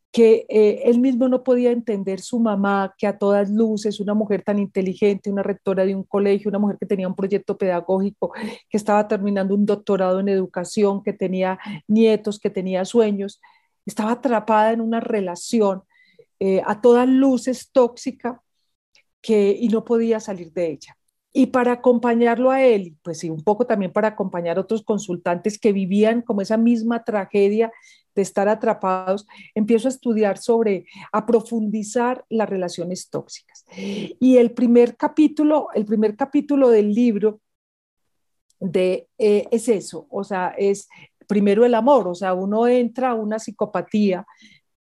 que 0.09 0.45
eh, 0.47 0.83
él 0.85 0.99
mismo 1.01 1.27
no 1.27 1.43
podía 1.43 1.71
entender 1.71 2.21
su 2.21 2.39
mamá, 2.39 2.95
que 2.97 3.05
a 3.05 3.17
todas 3.17 3.49
luces, 3.49 3.99
una 3.99 4.13
mujer 4.13 4.41
tan 4.41 4.57
inteligente, 4.57 5.29
una 5.29 5.43
rectora 5.43 5.85
de 5.85 5.95
un 5.95 6.03
colegio, 6.03 6.47
una 6.47 6.59
mujer 6.59 6.77
que 6.79 6.85
tenía 6.85 7.09
un 7.09 7.15
proyecto 7.15 7.57
pedagógico, 7.57 8.31
que 8.69 8.77
estaba 8.77 9.05
terminando 9.05 9.53
un 9.53 9.65
doctorado 9.65 10.21
en 10.21 10.29
educación, 10.29 11.03
que 11.03 11.11
tenía 11.11 11.59
nietos, 11.89 12.39
que 12.39 12.49
tenía 12.49 12.85
sueños, 12.85 13.41
estaba 13.85 14.13
atrapada 14.13 14.71
en 14.71 14.79
una 14.79 15.01
relación 15.01 15.81
eh, 16.39 16.61
a 16.65 16.79
todas 16.79 17.05
luces 17.05 17.69
tóxica 17.69 18.41
que, 19.21 19.57
y 19.59 19.67
no 19.67 19.83
podía 19.83 20.21
salir 20.21 20.53
de 20.53 20.71
ella. 20.71 20.97
Y 21.33 21.47
para 21.47 21.73
acompañarlo 21.73 22.51
a 22.51 22.63
él, 22.63 22.95
pues 23.03 23.19
sí, 23.19 23.29
un 23.29 23.43
poco 23.43 23.67
también 23.67 23.91
para 23.91 24.09
acompañar 24.09 24.57
a 24.57 24.61
otros 24.61 24.83
consultantes 24.83 25.59
que 25.59 25.73
vivían 25.73 26.21
como 26.21 26.41
esa 26.41 26.57
misma 26.57 27.03
tragedia 27.03 27.71
de 28.15 28.23
estar 28.23 28.49
atrapados, 28.49 29.27
empiezo 29.53 29.87
a 29.87 29.91
estudiar 29.91 30.39
sobre, 30.39 30.85
a 31.11 31.25
profundizar 31.25 32.25
las 32.29 32.49
relaciones 32.49 33.09
tóxicas. 33.09 33.65
Y 33.77 34.37
el 34.37 34.51
primer 34.51 34.97
capítulo, 34.97 35.67
el 35.75 35.85
primer 35.85 36.15
capítulo 36.15 36.69
del 36.69 36.93
libro 36.93 37.39
de, 38.59 39.07
eh, 39.19 39.47
es 39.51 39.69
eso, 39.69 40.07
o 40.09 40.23
sea, 40.23 40.55
es 40.57 40.89
primero 41.27 41.63
el 41.63 41.75
amor, 41.75 42.07
o 42.07 42.15
sea, 42.15 42.33
uno 42.33 42.67
entra 42.67 43.11
a 43.11 43.15
una 43.15 43.37
psicopatía 43.37 44.25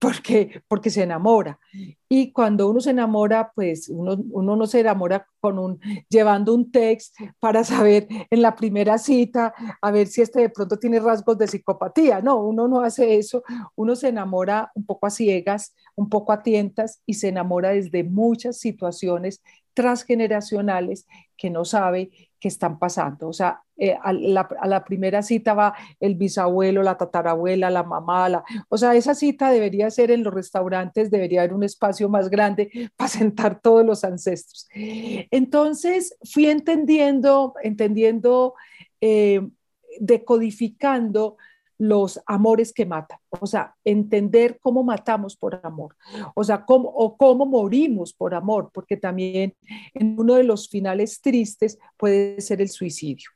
porque, 0.00 0.62
porque 0.66 0.88
se 0.88 1.02
enamora. 1.02 1.60
Y 2.08 2.32
cuando 2.32 2.70
uno 2.70 2.80
se 2.80 2.90
enamora, 2.90 3.52
pues 3.54 3.88
uno, 3.90 4.16
uno 4.30 4.56
no 4.56 4.66
se 4.66 4.80
enamora 4.80 5.26
con 5.40 5.58
un, 5.58 5.78
llevando 6.08 6.54
un 6.54 6.72
texto 6.72 7.22
para 7.38 7.62
saber 7.64 8.08
en 8.30 8.40
la 8.40 8.56
primera 8.56 8.96
cita, 8.96 9.52
a 9.80 9.90
ver 9.90 10.06
si 10.06 10.22
este 10.22 10.40
de 10.40 10.48
pronto 10.48 10.78
tiene 10.78 11.00
rasgos 11.00 11.36
de 11.36 11.46
psicopatía. 11.46 12.22
No, 12.22 12.42
uno 12.42 12.66
no 12.66 12.80
hace 12.80 13.18
eso. 13.18 13.42
Uno 13.76 13.94
se 13.94 14.08
enamora 14.08 14.72
un 14.74 14.86
poco 14.86 15.06
a 15.06 15.10
ciegas, 15.10 15.74
un 15.94 16.08
poco 16.08 16.32
a 16.32 16.42
tientas 16.42 17.02
y 17.04 17.14
se 17.14 17.28
enamora 17.28 17.70
desde 17.70 18.02
muchas 18.02 18.58
situaciones 18.58 19.42
transgeneracionales 19.74 21.06
que 21.36 21.50
no 21.50 21.66
sabe 21.66 22.10
que 22.40 22.48
están 22.48 22.78
pasando. 22.78 23.28
O 23.28 23.32
sea, 23.34 23.62
eh, 23.82 23.96
a, 24.02 24.12
la, 24.12 24.84
primera 24.84 25.22
cita 25.22 25.54
va 25.54 25.74
el 26.00 26.14
bisabuelo, 26.14 26.82
la 26.82 26.98
tatarabuela, 26.98 27.70
la 27.70 27.82
mamá, 27.82 28.28
la, 28.28 28.44
o 28.68 28.76
sea, 28.76 28.94
esa 28.94 29.14
cita 29.14 29.50
debería 29.50 29.90
ser 29.90 30.10
en 30.10 30.22
los 30.22 30.34
restaurantes, 30.34 31.10
debería 31.10 31.40
haber 31.40 31.54
un 31.54 31.64
espacio 31.64 32.10
más 32.10 32.28
grande 32.28 32.70
para 32.96 33.08
sentar 33.08 33.58
todos 33.62 33.86
los 33.86 34.04
ancestros. 34.04 34.68
Entonces, 34.74 36.14
fui 36.30 36.46
entendiendo, 36.46 37.54
entendiendo, 37.62 38.52
eh, 39.00 39.48
decodificando 39.98 41.38
los 41.80 42.20
amores 42.26 42.74
que 42.74 42.84
matan, 42.84 43.18
o 43.30 43.46
sea, 43.46 43.74
entender 43.84 44.58
cómo 44.60 44.84
matamos 44.84 45.34
por 45.34 45.58
amor, 45.62 45.96
o 46.34 46.44
sea, 46.44 46.66
cómo, 46.66 46.90
o 46.90 47.16
cómo 47.16 47.46
morimos 47.46 48.12
por 48.12 48.34
amor, 48.34 48.70
porque 48.74 48.98
también 48.98 49.54
en 49.94 50.20
uno 50.20 50.34
de 50.34 50.44
los 50.44 50.68
finales 50.68 51.22
tristes 51.22 51.78
puede 51.96 52.38
ser 52.42 52.60
el 52.60 52.68
suicidio. 52.68 53.30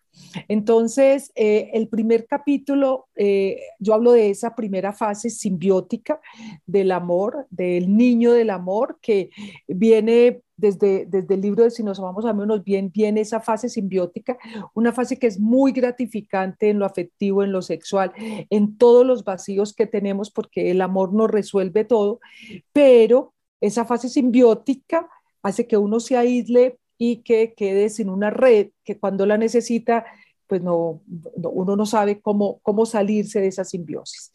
Entonces, 0.46 1.32
eh, 1.34 1.70
el 1.72 1.88
primer 1.88 2.26
capítulo, 2.26 3.06
eh, 3.16 3.60
yo 3.78 3.94
hablo 3.94 4.12
de 4.12 4.28
esa 4.28 4.54
primera 4.54 4.92
fase 4.92 5.30
simbiótica 5.30 6.20
del 6.66 6.92
amor, 6.92 7.46
del 7.48 7.96
niño 7.96 8.32
del 8.32 8.50
amor, 8.50 8.98
que 9.00 9.30
viene 9.66 10.42
desde, 10.56 11.06
desde 11.06 11.34
el 11.34 11.40
libro 11.40 11.64
de 11.64 11.70
Si 11.70 11.82
nos 11.82 11.98
amamos 11.98 12.24
a 12.24 12.32
menos 12.32 12.62
bien, 12.62 12.90
viene 12.92 13.20
esa 13.20 13.40
fase 13.40 13.68
simbiótica, 13.68 14.38
una 14.74 14.92
fase 14.92 15.18
que 15.18 15.26
es 15.26 15.40
muy 15.40 15.72
gratificante 15.72 16.70
en 16.70 16.78
lo 16.78 16.86
afectivo, 16.86 17.42
en 17.42 17.52
lo 17.52 17.62
sexual, 17.62 18.12
en 18.50 18.76
todos 18.76 19.04
los 19.06 19.24
vacíos 19.24 19.74
que 19.74 19.86
tenemos, 19.86 20.30
porque 20.30 20.70
el 20.70 20.80
amor 20.80 21.12
nos 21.12 21.30
resuelve 21.30 21.84
todo, 21.84 22.20
pero 22.72 23.34
esa 23.60 23.84
fase 23.84 24.08
simbiótica 24.08 25.08
hace 25.42 25.66
que 25.66 25.76
uno 25.76 26.00
se 26.00 26.16
aísle 26.16 26.78
y 26.98 27.18
que 27.18 27.54
quede 27.54 27.90
sin 27.90 28.08
una 28.08 28.30
red 28.30 28.68
que 28.84 28.98
cuando 28.98 29.26
la 29.26 29.36
necesita, 29.36 30.04
pues 30.46 30.62
no, 30.62 31.02
uno 31.36 31.76
no 31.76 31.86
sabe 31.86 32.20
cómo, 32.20 32.60
cómo 32.62 32.86
salirse 32.86 33.40
de 33.40 33.48
esa 33.48 33.64
simbiosis. 33.64 34.32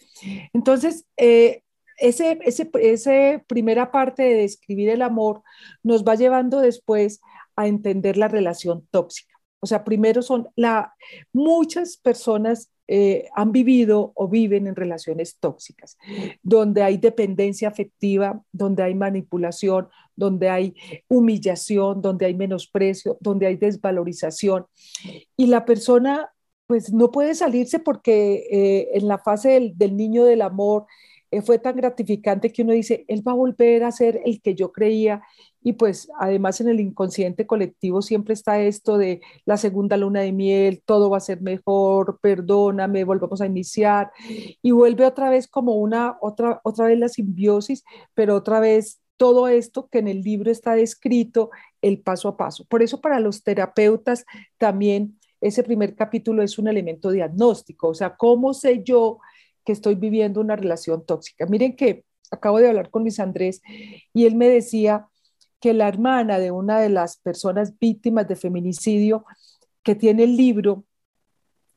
Entonces, 0.54 1.06
eh, 1.18 1.64
ese, 2.00 2.39
ese, 2.46 3.44
primera 3.48 3.91
parte 3.91 4.24
de 4.24 4.36
describir 4.36 4.89
el 4.89 5.01
amor 5.01 5.44
nos 5.84 6.03
va 6.03 6.15
llevando 6.15 6.60
después 6.60 7.22
a 7.56 7.68
entender 7.68 8.18
la 8.18 8.27
relación 8.27 8.88
tóxica. 8.91 9.36
O 9.60 9.68
sea, 9.68 9.84
primero 9.84 10.22
son 10.22 10.48
la, 10.56 10.94
muchas 11.34 11.98
personas 11.98 12.72
eh, 12.88 13.27
han 13.36 13.51
vivido 13.51 14.13
o 14.15 14.27
viven 14.27 14.65
en 14.65 14.75
relaciones 14.75 15.38
tóxicas, 15.39 15.98
donde 16.41 16.82
hay 16.82 16.98
dependencia 16.98 17.68
afectiva, 17.68 18.41
donde 18.51 18.82
hay 18.82 18.96
manipulación, 18.96 19.89
donde 20.15 20.50
hay 20.50 20.75
humillación, 21.08 22.01
donde 22.01 22.25
hay 22.25 22.34
menosprecio, 22.34 23.18
donde 23.20 23.46
hay 23.46 23.58
desvalorización. 23.58 24.65
Y 25.38 25.48
la 25.48 25.65
persona 25.65 26.32
pues 26.70 26.94
no 26.94 27.10
puede 27.10 27.34
salirse 27.34 27.79
porque 27.79 28.46
eh, 28.51 28.89
en 28.94 29.08
la 29.08 29.18
fase 29.18 29.74
del, 29.74 29.98
niño 29.98 30.24
del 30.24 30.44
amor, 30.44 30.86
fue 31.44 31.60
tan 31.60 31.76
gratificante 31.76 32.52
que 32.52 32.64
uno 32.64 32.74
dice, 32.74 33.06
él 33.08 33.28
va 33.28 33.34
a 33.34 33.36
volver 33.36 33.84
a 33.84 33.92
ser 33.92 34.22
el 34.26 34.42
que 34.42 34.56
yo 34.56 34.72
creía. 34.72 35.22
Y 35.62 35.74
pues 35.74 36.10
además 36.20 36.62
en 36.62 36.70
el 36.70 36.80
inconsciente 36.80 37.46
colectivo 37.46 38.02
siempre 38.02 38.34
está 38.34 38.62
esto 38.62 38.98
de 38.98 39.22
la 39.46 39.58
segunda 39.58 39.98
luna 39.98 40.22
de 40.22 40.32
miel, 40.32 40.82
todo 40.86 41.10
va 41.10 41.18
a 41.18 41.22
ser 41.22 41.42
mejor, 41.42 42.20
perdóname, 42.22 43.04
volvamos 43.04 43.42
a 43.42 43.46
iniciar. 43.46 44.12
Y 44.62 44.72
vuelve 44.72 45.06
otra 45.06 45.30
vez 45.30 45.48
como 45.48 45.76
una, 45.76 46.18
otra, 46.22 46.62
otra 46.64 46.86
vez 46.88 46.98
la 46.98 47.10
simbiosis, 47.10 47.84
pero 48.14 48.36
otra 48.36 48.60
vez 48.60 49.02
todo 49.18 49.50
esto 49.50 49.90
que 49.92 50.00
en 50.00 50.08
el 50.08 50.22
libro 50.22 50.50
está 50.50 50.76
descrito, 50.76 51.52
el 51.82 52.00
paso 52.00 52.30
a 52.30 52.38
paso. 52.38 52.66
Por 52.66 52.82
eso 52.82 53.02
para 53.02 53.20
los 53.20 53.44
terapeutas 53.44 54.26
también 54.58 55.20
ese 55.42 55.64
primer 55.64 55.96
capítulo 55.96 56.42
es 56.44 56.58
un 56.58 56.68
elemento 56.68 57.12
diagnóstico, 57.12 57.90
o 57.90 57.94
sea, 57.94 58.16
¿cómo 58.16 58.54
sé 58.54 58.84
yo 58.84 59.20
que 59.70 59.74
estoy 59.74 59.94
viviendo 59.94 60.42
una 60.42 60.56
relación 60.56 61.06
tóxica. 61.06 61.46
Miren 61.46 61.76
que 61.76 62.04
acabo 62.32 62.58
de 62.58 62.70
hablar 62.70 62.90
con 62.90 63.04
Luis 63.04 63.20
Andrés 63.20 63.62
y 64.16 64.26
él 64.26 64.34
me 64.34 64.50
decía 64.50 65.08
que 65.60 65.76
la 65.76 65.88
hermana 65.88 66.40
de 66.40 66.50
una 66.50 66.80
de 66.80 66.90
las 66.90 67.18
personas 67.18 67.78
víctimas 67.78 68.28
de 68.28 68.36
feminicidio 68.36 69.26
que 69.84 69.94
tiene 69.94 70.24
el 70.24 70.36
libro, 70.36 70.86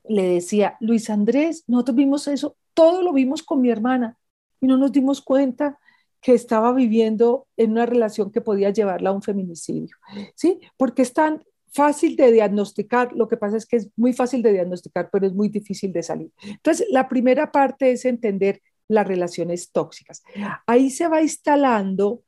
le 0.09 0.23
decía, 0.23 0.79
Luis 0.81 1.11
Andrés, 1.11 1.65
nosotros 1.67 1.97
vimos 1.97 2.29
eso, 2.29 2.57
todo 2.73 3.03
lo 3.03 3.13
vimos 3.13 3.43
con 3.43 3.61
mi 3.61 3.69
hermana 3.69 4.17
y 4.59 4.69
no 4.69 4.79
nos 4.79 4.91
dimos 4.91 5.21
cuenta 5.21 5.79
que 6.23 6.33
estaba 6.33 6.73
viviendo 6.73 7.47
en 7.59 7.73
una 7.73 7.85
relación 7.85 8.33
que 8.33 8.41
podía 8.41 8.71
llevarla 8.71 9.11
a 9.11 9.13
un 9.13 9.21
feminicidio, 9.21 9.95
¿sí? 10.35 10.61
Porque 10.79 11.03
están 11.03 11.45
fácil 11.73 12.17
de 12.17 12.33
diagnosticar, 12.33 13.13
lo 13.13 13.29
que 13.29 13.37
pasa 13.37 13.57
es 13.57 13.67
que 13.67 13.77
es 13.77 13.91
muy 13.97 14.13
fácil 14.13 14.43
de 14.43 14.53
diagnosticar, 14.53 15.09
pero 15.11 15.27
es 15.27 15.33
muy 15.33 15.49
difícil 15.49 15.93
de 15.93 16.03
salir. 16.03 16.31
Entonces, 16.43 16.87
la 16.91 17.09
primera 17.09 17.51
parte 17.51 17.93
es 17.93 18.05
entender 18.05 18.61
las 18.89 19.07
relaciones 19.07 19.73
tóxicas. 19.73 20.23
Ahí 20.67 20.91
se 20.91 21.09
va 21.09 21.23
instalando 21.23 22.23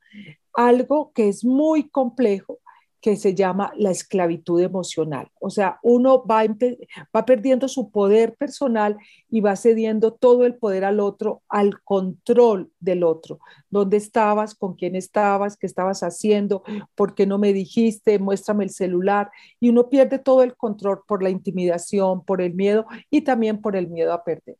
algo 0.53 1.11
que 1.13 1.29
es 1.29 1.45
muy 1.45 1.89
complejo, 1.89 2.59
que 3.05 3.17
se 3.17 3.35
llama 3.35 3.71
la 3.77 3.91
esclavitud 3.91 4.59
emocional. 4.59 5.29
O 5.39 5.51
sea, 5.51 5.77
uno 5.83 6.25
va, 6.25 6.43
va 7.15 7.23
perdiendo 7.23 7.67
su 7.67 7.91
poder 7.91 8.35
personal 8.35 8.97
y 9.29 9.41
va 9.41 9.55
cediendo 9.55 10.11
todo 10.11 10.43
el 10.43 10.55
poder 10.55 10.83
al 10.85 10.99
otro, 10.99 11.43
al 11.47 11.83
control 11.83 12.71
del 12.79 13.03
otro. 13.03 13.37
¿Dónde 13.69 13.97
estabas? 13.97 14.55
¿Con 14.55 14.73
quién 14.73 14.95
estabas? 14.95 15.55
¿Qué 15.55 15.67
estabas 15.67 16.01
haciendo? 16.01 16.63
¿Por 16.95 17.13
qué 17.13 17.27
no 17.27 17.37
me 17.37 17.53
dijiste? 17.53 18.17
Muéstrame 18.17 18.63
el 18.63 18.71
celular. 18.71 19.29
Y 19.59 19.69
uno 19.69 19.87
pierde 19.87 20.17
todo 20.17 20.41
el 20.41 20.55
control 20.55 21.01
por 21.07 21.21
la 21.21 21.29
intimidación, 21.29 22.25
por 22.25 22.41
el 22.41 22.55
miedo 22.55 22.87
y 23.11 23.21
también 23.21 23.61
por 23.61 23.75
el 23.75 23.87
miedo 23.87 24.13
a 24.13 24.23
perder. 24.23 24.57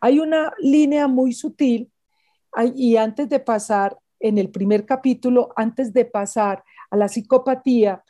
Hay 0.00 0.18
una 0.18 0.50
línea 0.60 1.08
muy 1.08 1.34
sutil 1.34 1.92
y 2.74 2.96
antes 2.96 3.28
de 3.28 3.38
pasar 3.38 3.98
en 4.18 4.38
el 4.38 4.48
primer 4.48 4.86
capítulo, 4.86 5.52
antes 5.56 5.92
de 5.92 6.06
pasar 6.06 6.64
a 6.90 6.96
la 6.96 7.08
psicopatía, 7.08 8.02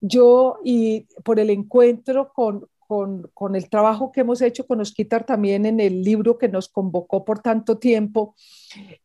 yo 0.00 0.58
y 0.64 1.06
por 1.24 1.40
el 1.40 1.50
encuentro 1.50 2.32
con, 2.32 2.68
con, 2.86 3.56
el 3.56 3.68
trabajo 3.68 4.12
que 4.12 4.20
hemos 4.20 4.42
hecho 4.42 4.66
con 4.66 4.80
Osquitar 4.80 5.24
también 5.24 5.66
en 5.66 5.80
el 5.80 6.02
libro 6.02 6.38
que 6.38 6.48
nos 6.48 6.68
convocó 6.68 7.24
por 7.24 7.40
tanto 7.40 7.78
tiempo 7.78 8.34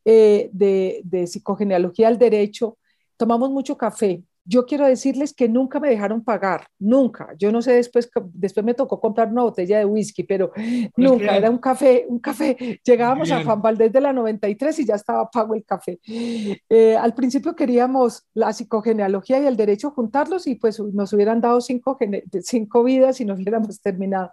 eh, 0.05 0.49
de, 0.51 1.01
de 1.03 1.27
psicogenealogía 1.27 2.07
al 2.07 2.17
derecho, 2.17 2.77
tomamos 3.17 3.49
mucho 3.49 3.77
café 3.77 4.23
yo 4.45 4.65
quiero 4.65 4.87
decirles 4.87 5.33
que 5.33 5.47
nunca 5.47 5.79
me 5.79 5.89
dejaron 5.89 6.23
pagar, 6.23 6.67
nunca. 6.79 7.33
Yo 7.37 7.51
no 7.51 7.61
sé, 7.61 7.73
después, 7.73 8.09
después 8.33 8.65
me 8.65 8.73
tocó 8.73 8.99
comprar 8.99 9.31
una 9.31 9.43
botella 9.43 9.79
de 9.79 9.85
whisky, 9.85 10.23
pero 10.23 10.51
nunca, 10.95 11.35
era 11.37 11.49
un 11.49 11.57
café, 11.57 12.05
un 12.07 12.19
café. 12.19 12.79
Llegábamos 12.83 13.31
a 13.31 13.43
Juan 13.43 13.61
Valdés 13.61 13.91
de 13.91 14.01
la 14.01 14.13
93 14.13 14.79
y 14.79 14.85
ya 14.85 14.95
estaba 14.95 15.29
pago 15.29 15.55
el 15.55 15.63
café. 15.63 15.99
Eh, 16.05 16.95
al 16.95 17.13
principio 17.13 17.55
queríamos 17.55 18.27
la 18.33 18.53
psicogenealogía 18.53 19.39
y 19.41 19.45
el 19.45 19.57
derecho 19.57 19.91
juntarlos 19.91 20.47
y 20.47 20.55
pues 20.55 20.79
nos 20.79 21.13
hubieran 21.13 21.41
dado 21.41 21.61
cinco, 21.61 21.97
cinco 22.41 22.83
vidas 22.83 23.21
y 23.21 23.25
nos 23.25 23.39
hubiéramos 23.39 23.81
terminado. 23.81 24.31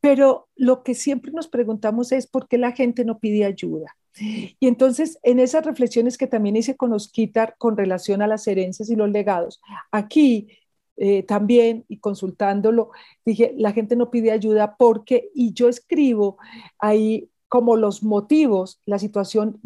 Pero 0.00 0.48
lo 0.56 0.82
que 0.82 0.94
siempre 0.94 1.32
nos 1.32 1.48
preguntamos 1.48 2.12
es 2.12 2.26
por 2.26 2.48
qué 2.48 2.58
la 2.58 2.72
gente 2.72 3.04
no 3.04 3.18
pide 3.18 3.44
ayuda. 3.44 3.96
Y 4.18 4.66
entonces, 4.66 5.18
en 5.22 5.38
esas 5.38 5.64
reflexiones 5.64 6.18
que 6.18 6.26
también 6.26 6.56
hice 6.56 6.76
con 6.76 6.92
Osquitar 6.92 7.54
con 7.58 7.76
relación 7.76 8.22
a 8.22 8.26
las 8.26 8.46
herencias 8.46 8.90
y 8.90 8.96
los 8.96 9.10
legados, 9.10 9.60
aquí 9.92 10.48
eh, 10.96 11.22
también 11.22 11.84
y 11.88 11.98
consultándolo, 11.98 12.90
dije, 13.24 13.54
la 13.56 13.72
gente 13.72 13.96
no 13.96 14.10
pide 14.10 14.32
ayuda 14.32 14.76
porque, 14.76 15.30
y 15.34 15.54
yo 15.54 15.68
escribo 15.68 16.38
ahí 16.78 17.30
como 17.48 17.76
los 17.76 18.02
motivos, 18.04 18.80
la 18.86 18.98
situación, 18.98 19.60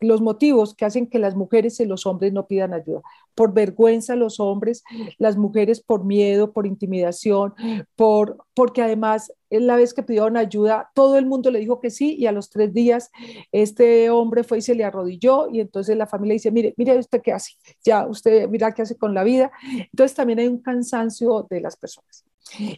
los 0.00 0.20
motivos 0.22 0.74
que 0.74 0.84
hacen 0.84 1.06
que 1.06 1.20
las 1.20 1.36
mujeres 1.36 1.78
y 1.78 1.84
los 1.84 2.04
hombres 2.06 2.32
no 2.32 2.48
pidan 2.48 2.74
ayuda. 2.74 3.02
Por 3.36 3.54
vergüenza 3.54 4.16
los 4.16 4.40
hombres, 4.40 4.82
las 5.18 5.36
mujeres 5.36 5.80
por 5.80 6.04
miedo, 6.04 6.52
por 6.52 6.66
intimidación, 6.66 7.54
por, 7.94 8.38
porque 8.54 8.82
además 8.82 9.32
la 9.50 9.76
vez 9.76 9.94
que 9.94 10.02
pidieron 10.02 10.36
ayuda, 10.36 10.90
todo 10.94 11.18
el 11.18 11.26
mundo 11.26 11.50
le 11.50 11.60
dijo 11.60 11.80
que 11.80 11.90
sí 11.90 12.16
y 12.18 12.26
a 12.26 12.32
los 12.32 12.50
tres 12.50 12.72
días 12.72 13.10
este 13.52 14.10
hombre 14.10 14.42
fue 14.42 14.58
y 14.58 14.62
se 14.62 14.74
le 14.74 14.84
arrodilló 14.84 15.48
y 15.50 15.60
entonces 15.60 15.96
la 15.96 16.06
familia 16.06 16.34
dice, 16.34 16.50
mire, 16.50 16.74
mire 16.76 16.98
usted 16.98 17.22
qué 17.22 17.32
hace, 17.32 17.52
ya 17.84 18.06
usted 18.06 18.48
mira 18.48 18.72
qué 18.72 18.82
hace 18.82 18.96
con 18.96 19.14
la 19.14 19.22
vida. 19.22 19.52
Entonces 19.92 20.16
también 20.16 20.40
hay 20.40 20.48
un 20.48 20.60
cansancio 20.60 21.46
de 21.48 21.60
las 21.60 21.76
personas. 21.76 22.24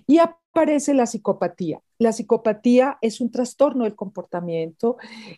Y 0.07 0.19
aparece 0.59 0.95
la 0.95 1.07
psicopatía. 1.07 1.81
La 1.99 2.13
psicopatía 2.13 2.99
es 3.01 3.21
un 3.21 3.31
trastorno 3.31 3.85
del 3.85 3.95
comportamiento. 3.95 4.97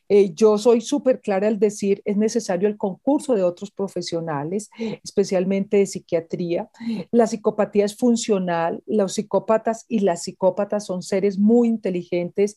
Eh, 0.08 0.32
yo 0.34 0.56
soy 0.56 0.80
súper 0.80 1.20
clara 1.20 1.49
al 1.49 1.58
decir, 1.58 2.00
es 2.04 2.16
necesario 2.16 2.68
el 2.68 2.76
concurso 2.76 3.34
de 3.34 3.42
otros 3.42 3.70
profesionales, 3.70 4.70
especialmente 5.02 5.78
de 5.78 5.87
psiquiatría. 5.87 6.70
La 7.10 7.26
psicopatía 7.26 7.84
es 7.84 7.96
funcional. 7.96 8.82
Los 8.87 9.14
psicópatas 9.14 9.84
y 9.88 10.00
las 10.00 10.22
psicópatas 10.22 10.87
son 10.87 11.02
seres 11.02 11.38
muy 11.38 11.68
inteligentes, 11.68 12.56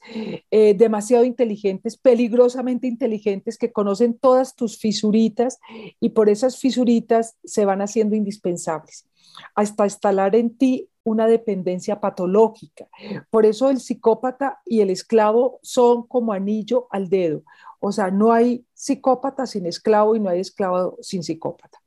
eh, 0.51 0.73
demasiado 0.73 1.25
inteligentes, 1.25 1.97
peligrosamente 1.97 2.87
inteligentes, 2.87 3.57
que 3.57 3.71
conocen 3.71 4.17
todas 4.17 4.55
tus 4.55 4.77
fisuritas 4.77 5.59
y 5.99 6.09
por 6.09 6.29
esas 6.29 6.59
fisuritas 6.59 7.37
se 7.43 7.65
van 7.65 7.81
haciendo 7.81 8.15
indispensables 8.15 9.07
hasta 9.55 9.85
instalar 9.85 10.35
en 10.35 10.55
ti 10.55 10.89
una 11.03 11.27
dependencia 11.27 11.99
patológica. 11.99 12.87
Por 13.29 13.45
eso 13.45 13.69
el 13.69 13.79
psicópata 13.79 14.61
y 14.65 14.81
el 14.81 14.89
esclavo 14.89 15.59
son 15.61 16.07
como 16.07 16.33
anillo 16.33 16.87
al 16.91 17.09
dedo. 17.09 17.43
O 17.79 17.91
sea, 17.91 18.11
no 18.11 18.31
hay 18.31 18.65
psicópata 18.73 19.45
sin 19.45 19.65
esclavo 19.65 20.15
y 20.15 20.19
no 20.19 20.29
hay 20.29 20.39
esclavo 20.39 20.97
sin 21.01 21.23
psicópata. 21.23 21.79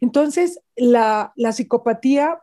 Entonces, 0.00 0.60
la, 0.76 1.32
la 1.36 1.52
psicopatía 1.52 2.40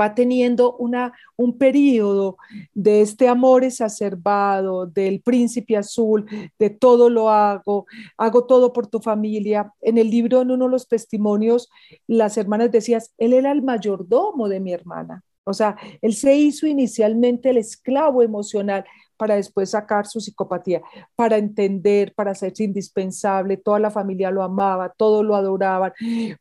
va 0.00 0.14
teniendo 0.14 0.76
un 0.76 1.58
periodo 1.58 2.36
de 2.72 3.02
este 3.02 3.28
amor 3.28 3.64
exacerbado, 3.64 4.86
del 4.86 5.20
príncipe 5.20 5.76
azul, 5.76 6.26
de 6.58 6.70
todo 6.70 7.10
lo 7.10 7.30
hago, 7.30 7.86
hago 8.16 8.44
todo 8.44 8.72
por 8.72 8.86
tu 8.86 9.00
familia. 9.00 9.72
En 9.80 9.98
el 9.98 10.10
libro, 10.10 10.42
en 10.42 10.50
uno 10.50 10.66
de 10.66 10.70
los 10.70 10.88
testimonios, 10.88 11.70
las 12.06 12.36
hermanas 12.36 12.70
decían, 12.70 13.00
él 13.18 13.32
era 13.32 13.52
el 13.52 13.62
mayordomo 13.62 14.48
de 14.48 14.60
mi 14.60 14.72
hermana. 14.72 15.22
O 15.44 15.52
sea, 15.52 15.76
él 16.00 16.14
se 16.14 16.34
hizo 16.34 16.66
inicialmente 16.66 17.50
el 17.50 17.58
esclavo 17.58 18.22
emocional 18.22 18.84
para 19.16 19.36
después 19.36 19.70
sacar 19.70 20.06
su 20.06 20.20
psicopatía, 20.20 20.82
para 21.14 21.36
entender, 21.36 22.14
para 22.14 22.32
hacerse 22.32 22.64
indispensable, 22.64 23.56
toda 23.56 23.78
la 23.78 23.90
familia 23.90 24.30
lo 24.30 24.42
amaba, 24.42 24.92
todos 24.96 25.24
lo 25.24 25.36
adoraban, 25.36 25.92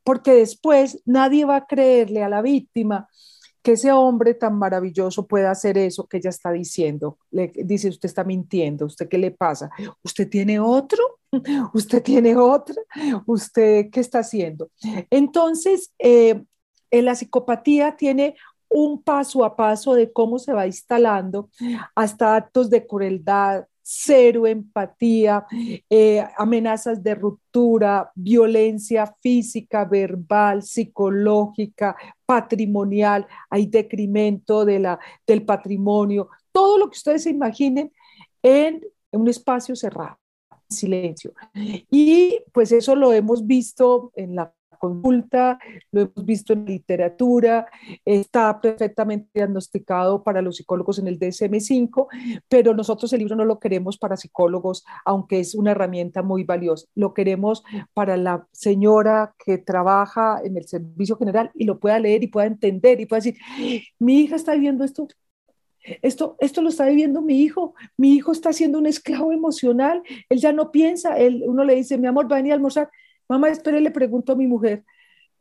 porque 0.04 0.34
después 0.34 1.02
nadie 1.06 1.46
va 1.46 1.58
a 1.58 1.66
creerle 1.68 2.24
a 2.24 2.30
la 2.30 2.42
víctima 2.42 3.08
que 3.64 3.72
ese 3.72 3.92
hombre 3.92 4.34
tan 4.34 4.56
maravilloso 4.60 5.26
pueda 5.26 5.50
hacer 5.50 5.78
eso 5.78 6.06
que 6.06 6.18
ella 6.18 6.30
está 6.30 6.52
diciendo. 6.52 7.18
Le 7.32 7.52
dice, 7.56 7.88
usted 7.88 8.08
está 8.08 8.26
mintiendo, 8.26 8.86
¿usted 8.86 9.08
qué 9.08 9.18
le 9.18 9.32
pasa? 9.32 9.72
¿Usted 10.04 10.30
tiene 10.30 10.60
otro? 10.60 11.02
¿Usted 11.74 12.04
tiene 12.04 12.36
otra? 12.36 12.76
¿Usted 13.26 13.90
qué 13.90 14.02
está 14.02 14.20
haciendo? 14.20 14.70
Entonces, 15.10 15.94
eh, 15.98 16.44
en 16.92 17.06
la 17.06 17.16
psicopatía 17.16 17.96
tiene 17.96 18.36
un 18.70 19.02
paso 19.02 19.46
a 19.46 19.56
paso 19.56 19.94
de 19.94 20.12
cómo 20.12 20.40
se 20.40 20.52
va 20.52 20.68
instalando 20.68 21.50
hasta 21.96 22.36
actos 22.36 22.70
de 22.70 22.86
crueldad, 22.86 23.66
cero 23.84 24.48
empatía, 24.48 25.46
eh, 25.90 26.26
amenazas 26.38 27.04
de 27.04 27.16
ruptura, 27.16 28.12
violencia 28.16 29.14
física, 29.22 29.86
verbal, 29.86 30.64
psicológica, 30.64 31.96
patrimonial, 32.34 33.28
hay 33.52 33.68
decremento 33.68 34.66
de 34.66 34.80
la, 34.80 35.00
del 35.28 35.46
patrimonio, 35.46 36.30
todo 36.52 36.80
lo 36.80 36.90
que 36.90 36.98
ustedes 36.98 37.24
se 37.24 37.30
imaginen 37.30 37.92
en, 38.42 38.82
en 39.12 39.22
un 39.22 39.28
espacio 39.28 39.76
cerrado, 39.76 40.18
silencio. 40.68 41.34
Y 41.54 42.40
pues 42.52 42.72
eso 42.72 42.96
lo 42.96 43.14
hemos 43.14 43.46
visto 43.46 44.12
en 44.16 44.36
la 44.36 44.52
consulta, 44.84 45.60
lo 45.94 46.02
hemos 46.02 46.26
visto 46.26 46.52
en 46.52 46.66
literatura, 46.66 47.68
está 48.04 48.60
perfectamente 48.60 49.30
diagnosticado 49.34 50.24
para 50.24 50.42
los 50.42 50.58
psicólogos 50.58 51.00
en 51.00 51.08
el 51.08 51.18
DSM-5, 51.18 52.08
pero 52.50 52.74
nosotros 52.74 53.14
el 53.14 53.20
libro 53.20 53.38
no 53.38 53.46
lo 53.46 53.60
queremos 53.60 53.98
para 53.98 54.18
psicólogos, 54.18 54.84
aunque 55.06 55.40
es 55.40 55.56
una 55.56 55.72
herramienta 55.72 56.22
muy 56.22 56.44
valiosa. 56.44 56.86
Lo 56.96 57.14
queremos 57.14 57.64
para 57.94 58.18
la 58.18 58.46
señora 58.52 59.34
que 59.46 59.58
trabaja 59.58 60.42
en 60.44 60.58
el 60.58 60.68
servicio 60.68 61.16
general 61.16 61.50
y 61.56 61.64
lo 61.64 61.80
pueda 61.80 61.98
leer 61.98 62.22
y 62.22 62.28
pueda 62.28 62.48
entender 62.48 63.00
y 63.00 63.06
pueda 63.06 63.22
decir, 63.22 63.38
mi 64.00 64.20
hija 64.20 64.36
está 64.36 64.54
viviendo 64.54 64.84
esto, 64.84 65.08
esto, 66.02 66.36
esto 66.40 66.62
lo 66.62 66.70
está 66.70 66.88
viviendo 66.88 67.22
mi 67.22 67.42
hijo. 67.42 67.74
Mi 67.96 68.16
hijo 68.16 68.34
está 68.34 68.52
siendo 68.52 68.80
un 68.80 68.86
esclavo 68.86 69.32
emocional. 69.32 70.04
Él 70.28 70.40
ya 70.40 70.52
no 70.52 70.72
piensa. 70.72 71.18
Él, 71.18 71.44
uno 71.46 71.64
le 71.64 71.76
dice, 71.76 71.98
mi 71.98 72.08
amor, 72.08 72.30
va 72.30 72.36
a 72.36 72.40
venir 72.40 72.52
a 72.52 72.56
almorzar. 72.56 72.90
Mamá, 73.28 73.50
espere, 73.50 73.82
le 73.82 73.92
pregunto 73.92 74.34
a 74.34 74.36
mi 74.36 74.48
mujer, 74.48 74.84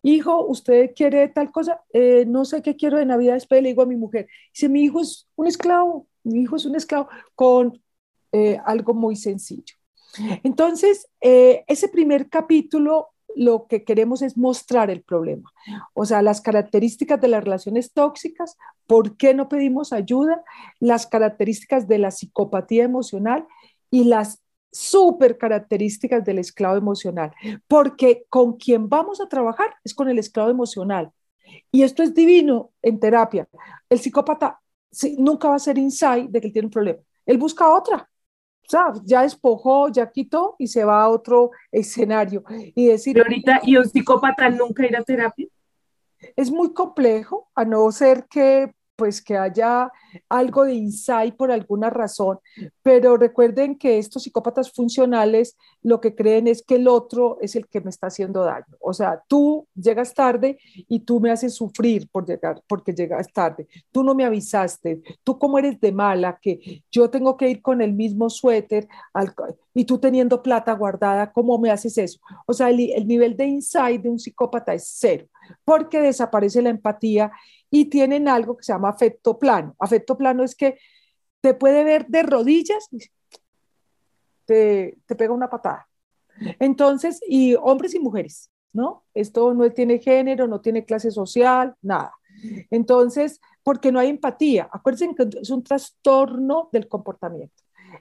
hijo, 0.03 0.45
¿usted 0.47 0.93
quiere 0.95 1.29
tal 1.29 1.51
cosa? 1.51 1.81
Eh, 1.93 2.25
no 2.27 2.45
sé 2.45 2.63
qué 2.63 2.77
quiero 2.77 2.99
de 2.99 3.07
Navidad, 3.07 3.37
espere, 3.37 3.63
le 3.63 3.69
digo 3.71 3.83
a 3.83 3.87
mi 3.87 3.97
mujer. 3.97 4.29
Dice, 4.53 4.69
mi 4.69 4.83
hijo 4.83 5.01
es 5.01 5.29
un 5.37 5.47
esclavo, 5.47 6.07
mi 6.25 6.43
hijo 6.43 6.57
es 6.57 6.65
un 6.65 6.77
esclavo 6.77 7.09
con 7.35 7.81
eh, 8.33 8.59
algo 8.65 8.95
muy 8.95 9.17
sencillo. 9.17 9.77
Entonces, 10.43 11.09
eh, 11.21 11.65
ese 11.69 11.89
primer 11.89 12.29
capítulo 12.29 13.09
lo 13.35 13.67
que 13.67 13.83
queremos 13.83 14.21
es 14.21 14.37
mostrar 14.37 14.91
el 14.91 15.03
problema, 15.03 15.51
o 15.95 16.05
sea, 16.05 16.21
las 16.21 16.43
características 16.43 17.19
de 17.19 17.29
las 17.29 17.43
relaciones 17.43 17.93
tóxicas, 17.95 18.59
por 18.87 19.17
qué 19.17 19.33
no 19.33 19.49
pedimos 19.49 19.95
ayuda, 19.95 20.45
las 20.81 21.07
características 21.07 21.89
de 21.89 21.97
la 21.97 22.11
psicopatía 22.11 22.85
emocional 22.85 23.47
y 23.91 24.05
las 24.05 24.42
súper 24.73 25.37
características 25.37 26.25
del 26.25 26.39
esclavo 26.39 26.77
emocional, 26.77 27.33
porque 27.69 28.25
con 28.29 28.57
quien 28.57 28.89
vamos 28.89 29.21
a 29.21 29.29
trabajar 29.29 29.75
es 29.85 29.95
con 29.95 30.09
el 30.09 30.19
esclavo 30.19 30.51
emocional. 30.51 31.13
Y 31.71 31.83
esto 31.83 32.03
es 32.03 32.15
divino 32.15 32.71
en 32.81 32.99
terapia. 32.99 33.47
El 33.89 34.01
psicópata 34.01 34.61
nunca 35.19 35.49
va 35.49 35.57
a 35.57 35.61
ser 35.61 35.79
insight 35.79 36.31
de 36.31 36.41
que 36.41 36.47
él 36.49 36.53
tiene 36.53 36.67
un 36.67 36.73
problema. 36.73 37.01
Él 37.27 37.39
busca 37.39 37.73
otra. 37.73 38.09
O 38.67 38.71
sea, 38.71 38.93
ya 39.05 39.23
despojó, 39.23 39.89
ya 39.89 40.11
quitó 40.11 40.57
y 40.59 40.67
se 40.69 40.85
va 40.85 41.03
a 41.03 41.09
otro 41.09 41.51
escenario. 41.71 42.43
Y 42.75 42.87
decir. 42.87 43.19
ahorita, 43.19 43.61
¿y 43.65 43.77
un 43.77 43.89
psicópata 43.89 44.49
nunca 44.49 44.87
irá 44.87 45.01
a 45.01 45.05
terapia? 45.05 45.47
Es 46.37 46.51
muy 46.51 46.73
complejo, 46.73 47.51
a 47.55 47.65
no 47.65 47.91
ser 47.91 48.27
que 48.27 48.73
pues 48.97 49.23
que 49.23 49.37
haya 49.37 49.91
algo 50.29 50.65
de 50.65 50.75
insight 50.75 51.35
por 51.35 51.51
alguna 51.51 51.91
razón, 51.91 52.39
pero 52.83 53.17
recuerden 53.17 53.77
que 53.77 53.99
estos 53.99 54.25
psicópatas 54.25 54.71
funcionales 54.73 55.57
lo 55.83 56.01
que 56.01 56.15
creen 56.15 56.47
es 56.47 56.63
que 56.63 56.77
el 56.77 56.87
otro 56.87 57.39
es 57.41 57.57
el 57.57 57.67
que 57.67 57.81
me 57.81 57.91
está 57.91 58.09
haciendo 58.09 58.45
daño. 58.45 58.77
O 58.81 58.93
sea, 58.93 59.23
tú 59.27 59.67
llegas 59.75 60.15
tarde 60.15 60.59
y 60.89 61.01
tú 61.01 61.21
me 61.21 61.31
haces 61.31 61.55
sufrir 61.55 62.09
por 62.11 62.27
llegar, 62.27 62.63
porque 62.69 62.93
llegas 62.93 63.33
tarde. 63.33 63.67
Tú 63.91 64.05
no 64.05 64.15
me 64.15 64.25
avisaste. 64.25 65.03
Tú 65.25 65.39
como 65.39 65.59
eres 65.59 65.81
de 65.81 65.93
mala, 65.93 66.39
que 66.41 66.85
yo 66.91 67.11
tengo 67.11 67.37
que 67.37 67.49
ir 67.49 67.63
con 67.63 67.81
el 67.81 67.93
mismo 67.93 68.31
suéter 68.31 68.87
y 69.75 69.85
tú 69.85 69.99
teniendo 69.99 70.43
plata 70.43 70.73
guardada, 70.75 71.33
¿cómo 71.33 71.59
me 71.59 71.71
haces 71.71 71.99
eso? 71.99 72.21
O 72.47 72.53
sea, 72.53 72.71
el 72.71 73.07
nivel 73.07 73.37
de 73.37 73.47
insight 73.47 74.03
de 74.03 74.11
un 74.11 74.19
psicópata 74.19 74.75
es 74.75 74.87
cero, 74.87 75.27
porque 75.65 76.01
desaparece 76.01 76.63
la 76.63 76.71
empatía 76.71 77.33
y 77.73 77.87
tienen 77.87 78.29
algo 78.29 78.57
que 78.57 78.65
se 78.65 78.73
llama 78.73 78.91
afecto 78.91 79.39
plano. 79.39 79.75
Afecto 79.79 80.17
plano 80.19 80.45
es 80.45 80.55
que 80.55 80.79
te 81.41 81.55
puede 81.55 81.83
ver 81.85 82.07
de 82.07 82.23
rodillas, 82.23 82.87
te, 84.45 84.99
te 85.07 85.17
pega 85.17 85.33
una 85.33 85.49
patada. 85.49 85.89
Entonces, 86.61 87.21
y 87.27 87.55
hombres 87.55 87.95
y 87.95 87.99
mujeres, 87.99 88.51
¿no? 88.75 89.05
Esto 89.15 89.55
no 89.55 89.71
tiene 89.73 89.99
género, 90.01 90.47
no 90.47 90.61
tiene 90.61 90.85
clase 90.85 91.11
social, 91.11 91.75
nada. 91.81 92.13
Entonces, 92.71 93.41
porque 93.63 93.91
no 93.91 93.99
hay 93.99 94.11
empatía. 94.11 94.69
Acuérdense 94.71 95.15
que 95.15 95.41
es 95.41 95.49
un 95.49 95.65
trastorno 95.65 96.69
del 96.73 96.89
comportamiento. 96.89 97.55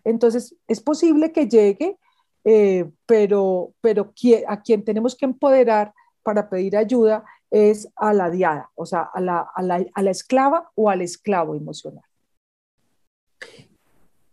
Entonces, 0.04 0.54
es 0.68 0.82
posible 0.82 1.32
que 1.32 1.48
llegue, 1.48 1.98
eh, 2.44 2.92
pero, 3.06 3.74
pero 3.80 4.12
a 4.48 4.62
quien 4.62 4.84
tenemos 4.84 5.16
que 5.16 5.26
empoderar 5.26 5.94
para 6.24 6.50
pedir 6.50 6.76
ayuda 6.76 7.24
es 7.52 7.90
a 7.98 8.14
la 8.14 8.32
diada, 8.32 8.70
o 8.76 8.86
sea, 8.86 9.10
a 9.14 9.22
la, 9.22 9.46
a 9.54 9.62
la, 9.62 9.86
a 9.94 10.02
la 10.02 10.12
esclava 10.12 10.72
o 10.76 10.90
al 10.90 11.02
esclavo 11.02 11.54
emocional. 11.54 12.04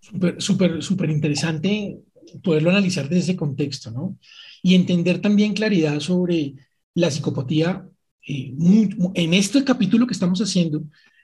Súper, 0.01 0.41
súper, 0.41 0.83
súper 0.83 1.11
interesante 1.11 1.99
poderlo 2.43 2.71
analizar 2.71 3.09
desde 3.09 3.33
ese 3.33 3.37
contexto, 3.37 3.91
¿no? 3.91 4.17
Y 4.63 4.75
entender 4.75 5.21
también 5.21 5.53
claridad 5.53 6.01
sobre 6.01 6.55
la 6.95 7.11
psicopatía. 7.11 7.87
Eh, 8.27 8.55
en 9.15 9.35
este 9.35 9.65
capítulo 9.65 10.07
que 10.07 10.13
estamos 10.13 10.41
haciendo 10.41 10.83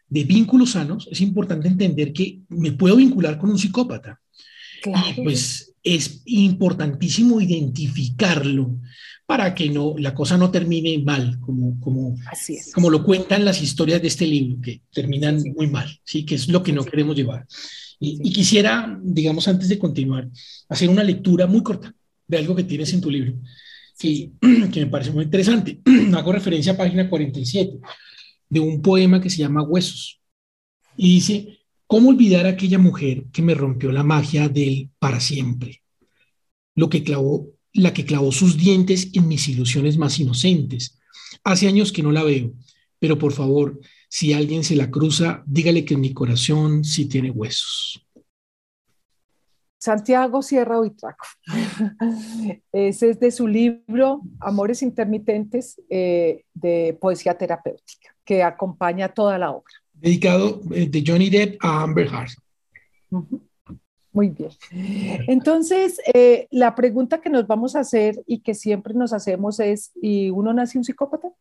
de 0.08 0.24
vínculos 0.24 0.72
sanos, 0.72 1.08
es 1.10 1.20
importante 1.20 1.68
entender 1.68 2.12
que 2.12 2.40
me 2.48 2.72
puedo 2.72 2.96
vincular 2.96 3.38
con 3.38 3.50
un 3.50 3.58
psicópata. 3.58 4.20
Claro. 4.82 5.22
pues 5.24 5.73
es 5.84 6.22
importantísimo 6.24 7.40
identificarlo 7.40 8.74
para 9.26 9.54
que 9.54 9.70
no, 9.70 9.94
la 9.98 10.14
cosa 10.14 10.36
no 10.36 10.50
termine 10.50 10.98
mal, 10.98 11.38
como, 11.40 11.78
como, 11.80 12.16
como 12.74 12.90
lo 12.90 13.04
cuentan 13.04 13.44
las 13.44 13.62
historias 13.62 14.02
de 14.02 14.08
este 14.08 14.26
libro, 14.26 14.60
que 14.60 14.82
terminan 14.92 15.42
muy 15.56 15.66
mal, 15.66 15.88
¿sí? 16.04 16.24
que 16.24 16.34
es 16.34 16.48
lo 16.48 16.62
que 16.62 16.72
no 16.72 16.84
queremos 16.84 17.16
llevar. 17.16 17.46
Y, 18.00 18.32
quisiera, 18.32 18.98
digamos, 19.02 19.48
antes 19.48 19.68
de 19.68 19.78
continuar, 19.78 20.28
hacer 20.68 20.88
una 20.88 21.04
lectura 21.04 21.46
muy 21.46 21.62
corta 21.62 21.94
de 22.26 22.38
algo 22.38 22.54
que 22.54 22.64
tienes 22.64 22.92
en 22.92 23.00
tu 23.00 23.10
libro, 23.10 23.34
que, 23.98 24.30
que 24.72 24.80
me 24.80 24.86
parece 24.86 25.10
muy 25.10 25.24
interesante. 25.24 25.80
Hago 26.14 26.32
referencia 26.32 26.72
a 26.72 26.76
página 26.76 27.08
47 27.08 27.78
de 28.48 28.60
un 28.60 28.82
poema 28.82 29.20
que 29.20 29.30
se 29.30 29.38
llama 29.38 29.62
Huesos. 29.62 30.20
Y 30.96 31.14
dice, 31.14 31.58
¿cómo 31.86 32.10
olvidar 32.10 32.46
a 32.46 32.50
aquella 32.50 32.78
mujer 32.78 33.24
que 33.32 33.42
me 33.42 33.54
rompió 33.54 33.92
la 33.92 34.02
magia 34.02 34.48
del 34.48 34.90
para 34.98 35.20
siempre? 35.20 35.82
Lo 36.74 36.88
que 36.88 37.04
clavó 37.04 37.54
la 37.74 37.92
que 37.92 38.06
clavó 38.06 38.32
sus 38.32 38.56
dientes 38.56 39.10
en 39.12 39.28
mis 39.28 39.48
ilusiones 39.48 39.98
más 39.98 40.18
inocentes. 40.18 40.98
Hace 41.42 41.66
años 41.66 41.92
que 41.92 42.02
no 42.02 42.12
la 42.12 42.22
veo, 42.22 42.52
pero 42.98 43.18
por 43.18 43.32
favor, 43.32 43.80
si 44.08 44.32
alguien 44.32 44.64
se 44.64 44.76
la 44.76 44.90
cruza, 44.90 45.42
dígale 45.44 45.84
que 45.84 45.94
en 45.94 46.00
mi 46.00 46.14
corazón 46.14 46.84
sí 46.84 47.06
tiene 47.06 47.30
huesos. 47.30 48.06
Santiago 49.76 50.40
Sierra 50.40 50.80
Huitraco. 50.80 51.26
Ese 52.72 53.10
es 53.10 53.20
de 53.20 53.30
su 53.30 53.46
libro 53.46 54.22
Amores 54.40 54.80
Intermitentes 54.80 55.82
eh, 55.90 56.44
de 56.54 56.96
Poesía 56.98 57.36
Terapéutica, 57.36 58.16
que 58.24 58.42
acompaña 58.42 59.12
toda 59.12 59.36
la 59.36 59.50
obra. 59.50 59.74
Dedicado 59.94 60.60
eh, 60.72 60.86
de 60.88 61.04
Johnny 61.06 61.30
Depp 61.30 61.56
a 61.64 61.82
Amber 61.82 62.06
Heard. 62.06 62.32
Muy 64.12 64.28
bien. 64.28 64.50
Entonces, 65.26 66.00
eh, 66.12 66.46
la 66.52 66.74
pregunta 66.76 67.20
que 67.20 67.30
nos 67.30 67.48
vamos 67.48 67.74
a 67.74 67.80
hacer 67.80 68.22
y 68.26 68.38
que 68.40 68.54
siempre 68.54 68.94
nos 68.94 69.12
hacemos 69.12 69.58
es, 69.58 69.90
¿y 70.00 70.30
uno 70.30 70.52
nace 70.54 70.78
un 70.78 70.84
psicópata? 70.84 71.32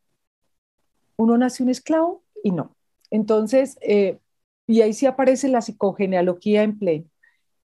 ¿Uno 1.15 1.37
nace 1.37 1.61
un 1.61 1.69
esclavo? 1.69 2.23
Y 2.43 2.49
no. 2.49 2.75
Entonces, 3.11 3.77
eh, 3.81 4.17
y 4.65 4.81
ahí 4.81 4.93
sí 4.93 5.05
aparece 5.05 5.49
la 5.49 5.61
psicogenealogía 5.61 6.63
en 6.63 6.79
pleno. 6.79 7.05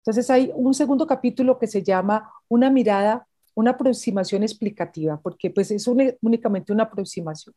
Entonces 0.03 0.29
hay 0.29 0.51
un 0.55 0.75
segundo 0.75 1.07
capítulo 1.07 1.59
que 1.59 1.67
se 1.67 1.83
llama 1.83 2.31
Una 2.49 2.71
mirada, 2.71 3.27
una 3.55 3.71
aproximación 3.73 4.43
explicativa, 4.43 5.19
porque 5.21 5.51
pues 5.51 5.71
es 5.71 5.87
únicamente 5.89 6.73
una 6.73 6.85
aproximación. 6.85 7.55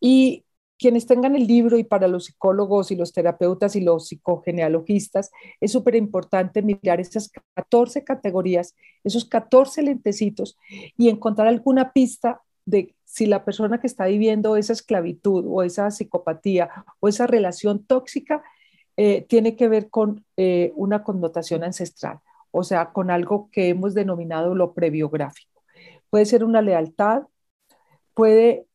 Y 0.00 0.44
quienes 0.78 1.06
tengan 1.06 1.34
el 1.34 1.46
libro 1.46 1.76
y 1.76 1.84
para 1.84 2.06
los 2.06 2.26
psicólogos 2.26 2.90
y 2.90 2.96
los 2.96 3.12
terapeutas 3.12 3.74
y 3.74 3.80
los 3.80 4.08
psicogenealogistas, 4.08 5.30
es 5.60 5.72
súper 5.72 5.96
importante 5.96 6.62
mirar 6.62 7.00
esas 7.00 7.30
14 7.54 8.04
categorías, 8.04 8.74
esos 9.02 9.24
14 9.24 9.82
lentecitos 9.82 10.56
y 10.96 11.08
encontrar 11.08 11.48
alguna 11.48 11.92
pista 11.92 12.42
de 12.64 12.94
si 13.04 13.26
la 13.26 13.44
persona 13.44 13.80
que 13.80 13.86
está 13.86 14.06
viviendo 14.06 14.56
esa 14.56 14.72
esclavitud 14.72 15.44
o 15.48 15.62
esa 15.62 15.90
psicopatía 15.90 16.70
o 17.00 17.08
esa 17.08 17.26
relación 17.26 17.84
tóxica 17.84 18.44
eh, 18.96 19.22
tiene 19.22 19.56
que 19.56 19.68
ver 19.68 19.90
con 19.90 20.24
eh, 20.36 20.72
una 20.76 21.02
connotación 21.02 21.64
ancestral, 21.64 22.20
o 22.50 22.62
sea, 22.62 22.92
con 22.92 23.10
algo 23.10 23.48
que 23.50 23.68
hemos 23.70 23.94
denominado 23.94 24.54
lo 24.54 24.74
prebiográfico. 24.74 25.62
Puede 26.10 26.26
ser 26.26 26.44
una 26.44 26.62
lealtad, 26.62 27.22
puede 28.14 28.67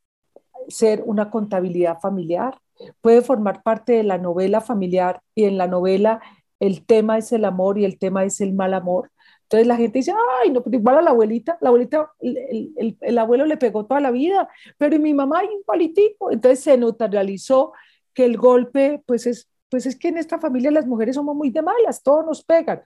ser 0.67 1.03
una 1.05 1.29
contabilidad 1.29 1.99
familiar, 1.99 2.57
puede 3.01 3.21
formar 3.21 3.63
parte 3.63 3.93
de 3.93 4.03
la 4.03 4.17
novela 4.17 4.61
familiar 4.61 5.21
y 5.35 5.45
en 5.45 5.57
la 5.57 5.67
novela 5.67 6.21
el 6.59 6.85
tema 6.85 7.17
es 7.17 7.31
el 7.31 7.45
amor 7.45 7.77
y 7.77 7.85
el 7.85 7.99
tema 7.99 8.23
es 8.23 8.41
el 8.41 8.53
mal 8.53 8.73
amor. 8.73 9.11
Entonces 9.43 9.67
la 9.67 9.75
gente 9.75 9.99
dice, 9.99 10.13
ay, 10.41 10.49
no, 10.49 10.63
pero 10.63 10.77
igual 10.77 10.97
a 10.97 11.01
la 11.01 11.11
abuelita, 11.11 11.57
la 11.61 11.69
abuelita, 11.69 12.11
el, 12.19 12.97
el, 12.99 13.17
abuelo 13.17 13.45
le 13.45 13.57
pegó 13.57 13.85
toda 13.85 13.99
la 13.99 14.11
vida, 14.11 14.49
pero 14.77 14.97
mi 14.97 15.13
mamá 15.13 15.41
un 15.43 15.63
politico. 15.63 16.31
Entonces 16.31 16.61
se 16.61 16.77
neutralizó 16.77 17.73
que 18.13 18.25
el 18.25 18.37
golpe, 18.37 19.03
pues 19.05 19.27
es, 19.27 19.49
pues 19.73 19.87
es 19.87 19.95
que 19.95 20.09
en 20.09 20.19
esta 20.19 20.37
familia 20.37 20.69
las 20.69 20.85
mujeres 20.85 21.15
somos 21.15 21.35
muy 21.35 21.49
de 21.49 21.63
malas, 21.63 22.03
todos 22.03 22.23
nos 22.23 22.43
pegan. 22.43 22.83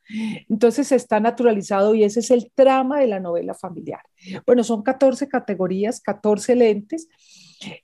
Entonces 0.48 0.90
está 0.94 1.20
naturalizado 1.20 1.94
y 1.94 2.06
ese 2.06 2.22
es 2.22 2.32
el 2.32 2.50
trama 2.56 3.02
de 3.02 3.08
la 3.08 3.20
novela 3.20 3.54
familiar. 3.54 4.00
Bueno, 4.46 4.64
son 4.64 4.84
14 4.84 5.28
categorías, 5.28 6.00
14 6.00 6.56
lentes 6.56 7.10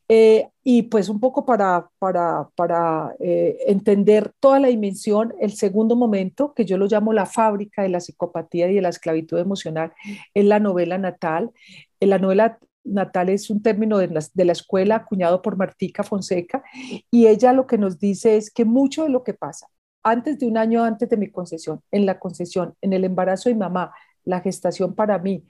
eh, 0.07 0.47
y 0.63 0.83
pues 0.83 1.09
un 1.09 1.19
poco 1.19 1.45
para, 1.45 1.89
para, 1.99 2.47
para 2.55 3.13
eh, 3.19 3.57
entender 3.67 4.31
toda 4.39 4.61
la 4.61 4.69
dimensión, 4.69 5.33
el 5.41 5.51
segundo 5.51 5.97
momento, 5.97 6.53
que 6.53 6.63
yo 6.63 6.77
lo 6.77 6.87
llamo 6.87 7.11
la 7.11 7.25
fábrica 7.25 7.81
de 7.81 7.89
la 7.89 7.99
psicopatía 7.99 8.71
y 8.71 8.75
de 8.75 8.81
la 8.83 8.87
esclavitud 8.87 9.37
emocional, 9.37 9.91
es 10.33 10.45
la 10.45 10.61
novela 10.61 10.97
natal. 10.97 11.51
En 11.99 12.09
la 12.09 12.19
novela 12.19 12.57
natal 12.83 13.29
es 13.29 13.49
un 13.49 13.61
término 13.61 13.97
de 13.97 14.07
la, 14.07 14.51
escuela 14.51 14.97
acuñado 14.97 15.41
por 15.41 15.57
Martica 15.57 16.03
Fonseca 16.03 16.63
y 17.09 17.27
ella 17.27 17.53
lo 17.53 17.67
que 17.67 17.77
nos 17.77 17.99
dice 17.99 18.37
es 18.37 18.51
que 18.51 18.65
mucho 18.65 19.03
de 19.03 19.09
lo 19.09 19.23
que 19.23 19.33
pasa 19.33 19.67
antes 20.03 20.37
de 20.37 20.47
un 20.47 20.57
año 20.57 20.83
antes 20.83 21.09
de 21.09 21.17
mi 21.17 21.31
concesión, 21.31 21.81
en 21.91 22.05
la 22.05 22.19
concesión, 22.19 22.75
en 22.81 22.93
el 22.93 23.05
embarazo 23.05 23.49
de 23.49 23.55
mamá, 23.55 23.93
la 24.25 24.41
gestación 24.41 24.95
para 24.95 25.17
mí, 25.17 25.45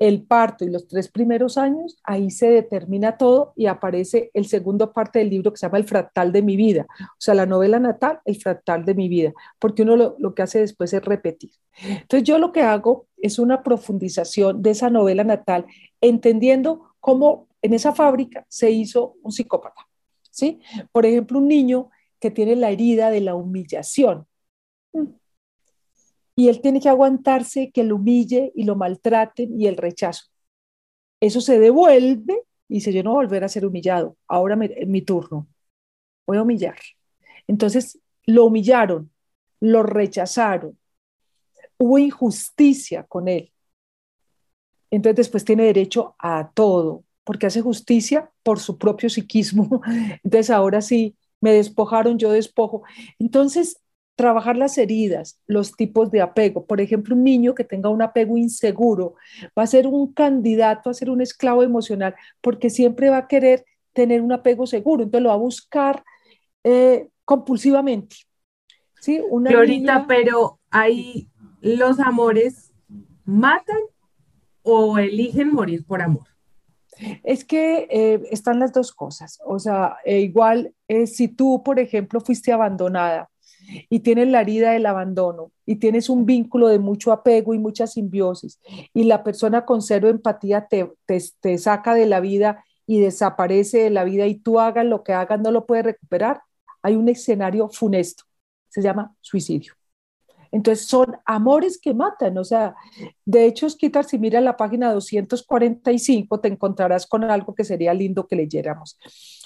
el 0.00 0.22
parto 0.22 0.64
y 0.64 0.70
los 0.70 0.88
tres 0.88 1.10
primeros 1.10 1.58
años, 1.58 1.98
ahí 2.04 2.30
se 2.30 2.48
determina 2.48 3.18
todo 3.18 3.52
y 3.54 3.66
aparece 3.66 4.30
el 4.32 4.46
segundo 4.46 4.92
parte 4.92 5.18
del 5.18 5.28
libro 5.28 5.52
que 5.52 5.58
se 5.58 5.66
llama 5.66 5.76
El 5.76 5.84
fractal 5.84 6.32
de 6.32 6.40
mi 6.40 6.56
vida, 6.56 6.86
o 6.98 7.18
sea, 7.18 7.34
la 7.34 7.44
novela 7.44 7.78
natal, 7.78 8.18
el 8.24 8.36
fractal 8.36 8.86
de 8.86 8.94
mi 8.94 9.08
vida, 9.08 9.32
porque 9.58 9.82
uno 9.82 9.96
lo, 9.96 10.34
que 10.34 10.42
hace 10.42 10.60
después 10.60 10.92
es 10.94 11.04
repetir. 11.04 11.50
Entonces 11.82 12.24
yo 12.24 12.38
lo 12.38 12.50
que 12.50 12.62
hago 12.62 13.06
es 13.22 13.38
una 13.38 13.62
profundización 13.62 14.62
de 14.62 14.70
esa 14.70 14.90
novela 14.90 15.24
natal, 15.24 15.66
entendiendo 16.00 16.94
cómo 17.00 17.48
en 17.62 17.74
esa 17.74 17.92
fábrica 17.92 18.46
se 18.48 18.70
hizo 18.70 19.16
un 19.22 19.32
psicópata, 19.32 19.86
¿sí? 20.30 20.60
Por 20.92 21.06
ejemplo, 21.06 21.38
un 21.38 21.48
niño 21.48 21.90
que 22.18 22.30
tiene 22.30 22.56
la 22.56 22.70
herida 22.70 23.10
de 23.10 23.20
la 23.20 23.34
humillación 23.34 24.26
y 26.40 26.48
él 26.48 26.62
tiene 26.62 26.80
que 26.80 26.88
aguantarse 26.88 27.70
que 27.70 27.84
lo 27.84 27.96
humille 27.96 28.50
y 28.54 28.64
lo 28.64 28.74
maltraten 28.74 29.60
y 29.60 29.66
el 29.66 29.76
rechazo. 29.76 30.24
Eso 31.20 31.42
se 31.42 31.58
devuelve 31.58 32.44
y 32.66 32.74
dice, 32.74 32.94
yo 32.94 33.02
no 33.02 33.10
voy 33.10 33.24
a 33.24 33.26
volver 33.26 33.44
a 33.44 33.48
ser 33.50 33.66
humillado, 33.66 34.16
ahora 34.26 34.58
es 34.64 34.88
mi 34.88 35.02
turno, 35.02 35.46
voy 36.26 36.38
a 36.38 36.42
humillar. 36.42 36.78
Entonces 37.46 37.98
lo 38.24 38.46
humillaron, 38.46 39.10
lo 39.60 39.82
rechazaron, 39.82 40.78
hubo 41.80 41.98
injusticia 41.98 43.04
con 43.04 43.26
él. 43.26 43.50
Entonces 44.90 45.16
después 45.16 45.44
tiene 45.44 45.64
derecho 45.64 46.14
a 46.18 46.50
todo, 46.52 47.04
porque 47.24 47.46
hace 47.46 47.62
justicia 47.62 48.30
por 48.42 48.60
su 48.60 48.76
propio 48.76 49.08
psiquismo. 49.08 49.80
Entonces 50.22 50.50
ahora 50.50 50.82
sí, 50.82 51.16
me 51.40 51.52
despojaron, 51.52 52.18
yo 52.18 52.30
despojo. 52.32 52.82
Entonces 53.18 53.80
trabajar 54.14 54.58
las 54.58 54.76
heridas, 54.76 55.40
los 55.46 55.72
tipos 55.72 56.10
de 56.10 56.20
apego. 56.20 56.66
Por 56.66 56.82
ejemplo, 56.82 57.16
un 57.16 57.24
niño 57.24 57.54
que 57.54 57.64
tenga 57.64 57.88
un 57.88 58.02
apego 58.02 58.36
inseguro 58.36 59.14
va 59.58 59.62
a 59.62 59.66
ser 59.66 59.86
un 59.86 60.12
candidato 60.12 60.90
a 60.90 60.94
ser 60.94 61.08
un 61.08 61.22
esclavo 61.22 61.62
emocional 61.62 62.14
porque 62.42 62.68
siempre 62.68 63.08
va 63.08 63.16
a 63.16 63.28
querer 63.28 63.64
tener 63.94 64.20
un 64.20 64.32
apego 64.32 64.66
seguro, 64.66 65.02
entonces 65.02 65.22
lo 65.22 65.30
va 65.30 65.36
a 65.36 65.38
buscar 65.38 66.04
eh, 66.62 67.08
compulsivamente. 67.24 68.16
¿Sí? 69.00 69.22
Una 69.30 69.50
Florita, 69.50 70.04
pero 70.06 70.60
ahí 70.70 71.26
los 71.60 72.00
amores 72.00 72.72
matan 73.24 73.78
o 74.62 74.98
eligen 74.98 75.52
morir 75.52 75.84
por 75.84 76.02
amor. 76.02 76.26
Es 77.22 77.44
que 77.44 77.88
eh, 77.90 78.22
están 78.30 78.58
las 78.58 78.72
dos 78.72 78.92
cosas. 78.92 79.38
O 79.44 79.58
sea, 79.58 79.96
eh, 80.04 80.20
igual 80.20 80.74
si 81.06 81.28
tú, 81.28 81.62
por 81.62 81.78
ejemplo, 81.78 82.20
fuiste 82.20 82.52
abandonada 82.52 83.30
y 83.88 84.00
tienes 84.00 84.28
la 84.28 84.40
herida 84.40 84.72
del 84.72 84.86
abandono 84.86 85.52
y 85.66 85.76
tienes 85.76 86.08
un 86.08 86.26
vínculo 86.26 86.68
de 86.68 86.78
mucho 86.78 87.12
apego 87.12 87.54
y 87.54 87.58
mucha 87.58 87.86
simbiosis 87.86 88.60
y 88.92 89.04
la 89.04 89.22
persona 89.22 89.64
con 89.64 89.82
cero 89.82 90.08
empatía 90.08 90.66
te, 90.66 90.90
te, 91.06 91.58
saca 91.58 91.94
de 91.94 92.06
la 92.06 92.20
vida 92.20 92.64
y 92.86 93.00
desaparece 93.00 93.78
de 93.78 93.90
la 93.90 94.04
vida 94.04 94.26
y 94.26 94.36
tú 94.36 94.58
hagas 94.58 94.84
lo 94.84 95.02
que 95.02 95.12
hagas 95.12 95.40
no 95.40 95.50
lo 95.50 95.66
puedes 95.66 95.84
recuperar, 95.84 96.42
hay 96.82 96.96
un 96.96 97.08
escenario 97.08 97.68
funesto, 97.68 98.24
se 98.68 98.82
llama 98.82 99.14
suicidio. 99.20 99.74
Entonces 100.52 100.86
son 100.86 101.16
amores 101.24 101.78
que 101.78 101.94
matan, 101.94 102.36
o 102.38 102.44
sea, 102.44 102.74
de 103.24 103.46
hecho, 103.46 103.68
Skitar, 103.68 104.04
si 104.04 104.18
miras 104.18 104.42
la 104.42 104.56
página 104.56 104.92
245, 104.92 106.40
te 106.40 106.48
encontrarás 106.48 107.06
con 107.06 107.24
algo 107.24 107.54
que 107.54 107.64
sería 107.64 107.94
lindo 107.94 108.26
que 108.26 108.36
leyéramos, 108.36 108.98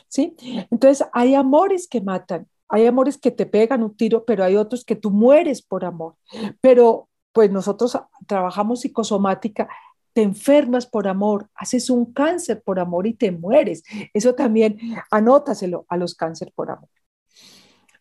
¿sí? 0.08 0.34
Entonces 0.70 1.06
hay 1.12 1.34
amores 1.34 1.86
que 1.88 2.00
matan 2.00 2.48
hay 2.68 2.86
amores 2.86 3.18
que 3.18 3.30
te 3.30 3.46
pegan 3.46 3.82
un 3.82 3.96
tiro, 3.96 4.24
pero 4.24 4.42
hay 4.42 4.56
otros 4.56 4.84
que 4.84 4.96
tú 4.96 5.10
mueres 5.10 5.62
por 5.62 5.84
amor. 5.84 6.16
Pero 6.60 7.08
pues 7.32 7.50
nosotros 7.50 7.98
trabajamos 8.26 8.80
psicosomática, 8.80 9.68
te 10.12 10.22
enfermas 10.22 10.86
por 10.86 11.08
amor, 11.08 11.48
haces 11.54 11.90
un 11.90 12.12
cáncer 12.12 12.62
por 12.62 12.78
amor 12.78 13.06
y 13.06 13.14
te 13.14 13.32
mueres. 13.32 13.82
Eso 14.12 14.34
también 14.34 14.78
anótaselo 15.10 15.84
a 15.88 15.96
los 15.96 16.14
cáncer 16.14 16.52
por 16.54 16.70
amor. 16.70 16.88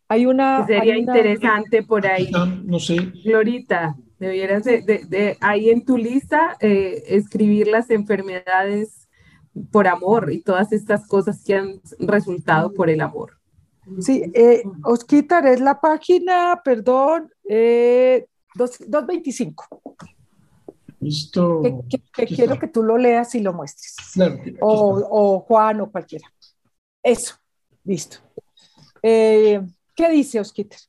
Hay 0.08 0.26
una... 0.26 0.66
Sería 0.66 0.98
interesante 0.98 1.84
por 1.84 2.06
ahí. 2.06 2.32
No, 2.64 2.80
sé. 2.80 3.12
Glorita, 3.24 3.96
debieras 4.20 4.64
de, 4.64 5.38
ahí 5.42 5.70
en 5.70 5.86
tu 5.86 5.98
lista 5.98 6.58
eh, 6.60 7.04
escribir 7.08 7.68
las 7.68 7.90
enfermedades 7.90 9.08
por 9.72 9.88
amor 9.88 10.32
y 10.32 10.42
todas 10.42 10.72
estas 10.72 11.08
cosas 11.08 11.44
que 11.44 11.56
han 11.56 11.82
resultado 12.00 12.74
por 12.74 12.90
el 12.90 13.02
amor. 13.02 13.38
Sí, 14.00 14.24
eh, 14.34 14.64
Osquitar 14.84 15.46
es 15.46 15.60
la 15.60 15.80
página, 15.80 16.62
perdón, 16.64 17.30
eh, 17.48 18.28
225. 18.56 19.82
Listo. 21.00 21.62
Que, 22.14 22.26
quiero 22.26 22.58
que 22.58 22.68
tú 22.68 22.82
lo 22.82 22.98
leas 22.98 23.36
y 23.36 23.42
lo 23.42 23.54
muestres. 23.54 23.96
o, 24.62 25.42
Juan 25.42 25.82
o 25.82 25.92
cualquiera. 25.92 26.32
Eso, 27.02 27.36
listo. 27.84 28.18
Eh, 29.02 29.62
¿Qué 29.96 30.10
dice 30.10 30.40
Osquitar? 30.40 30.80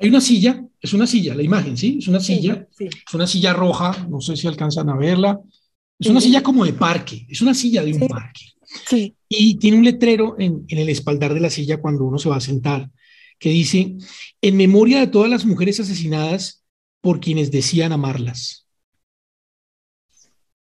Hay 0.00 0.08
una 0.08 0.20
silla, 0.20 0.64
es 0.80 0.92
una 0.92 1.06
silla, 1.06 1.34
la 1.34 1.42
imagen, 1.42 1.76
¿sí? 1.76 1.98
Es 2.00 2.08
una 2.08 2.18
silla, 2.18 2.66
es 2.78 3.14
una 3.14 3.26
silla 3.26 3.52
roja, 3.52 4.06
no 4.08 4.20
sé 4.20 4.36
si 4.36 4.48
alcanzan 4.48 4.88
a 4.88 4.96
verla. 4.96 5.40
Es 5.98 6.08
una 6.08 6.20
silla 6.20 6.42
como 6.42 6.64
de 6.64 6.72
parque, 6.72 7.26
es 7.28 7.40
una 7.40 7.54
silla 7.54 7.84
de 7.84 7.92
un 7.92 8.08
parque. 8.08 8.42
Sí. 8.88 9.14
Y 9.28 9.56
tiene 9.58 9.76
un 9.76 9.84
letrero 9.84 10.34
en, 10.38 10.64
el 10.68 10.88
espaldar 10.88 11.34
de 11.34 11.40
la 11.40 11.50
silla 11.50 11.80
cuando 11.80 12.04
uno 12.04 12.18
se 12.18 12.28
va 12.28 12.36
a 12.36 12.40
sentar 12.40 12.90
que 13.38 13.50
dice, 13.50 13.96
en 14.40 14.56
memoria 14.56 15.00
de 15.00 15.08
todas 15.08 15.28
las 15.28 15.44
mujeres 15.44 15.80
asesinadas 15.80 16.64
por 17.00 17.20
quienes 17.20 17.50
decían 17.50 17.92
amarlas. 17.92 18.68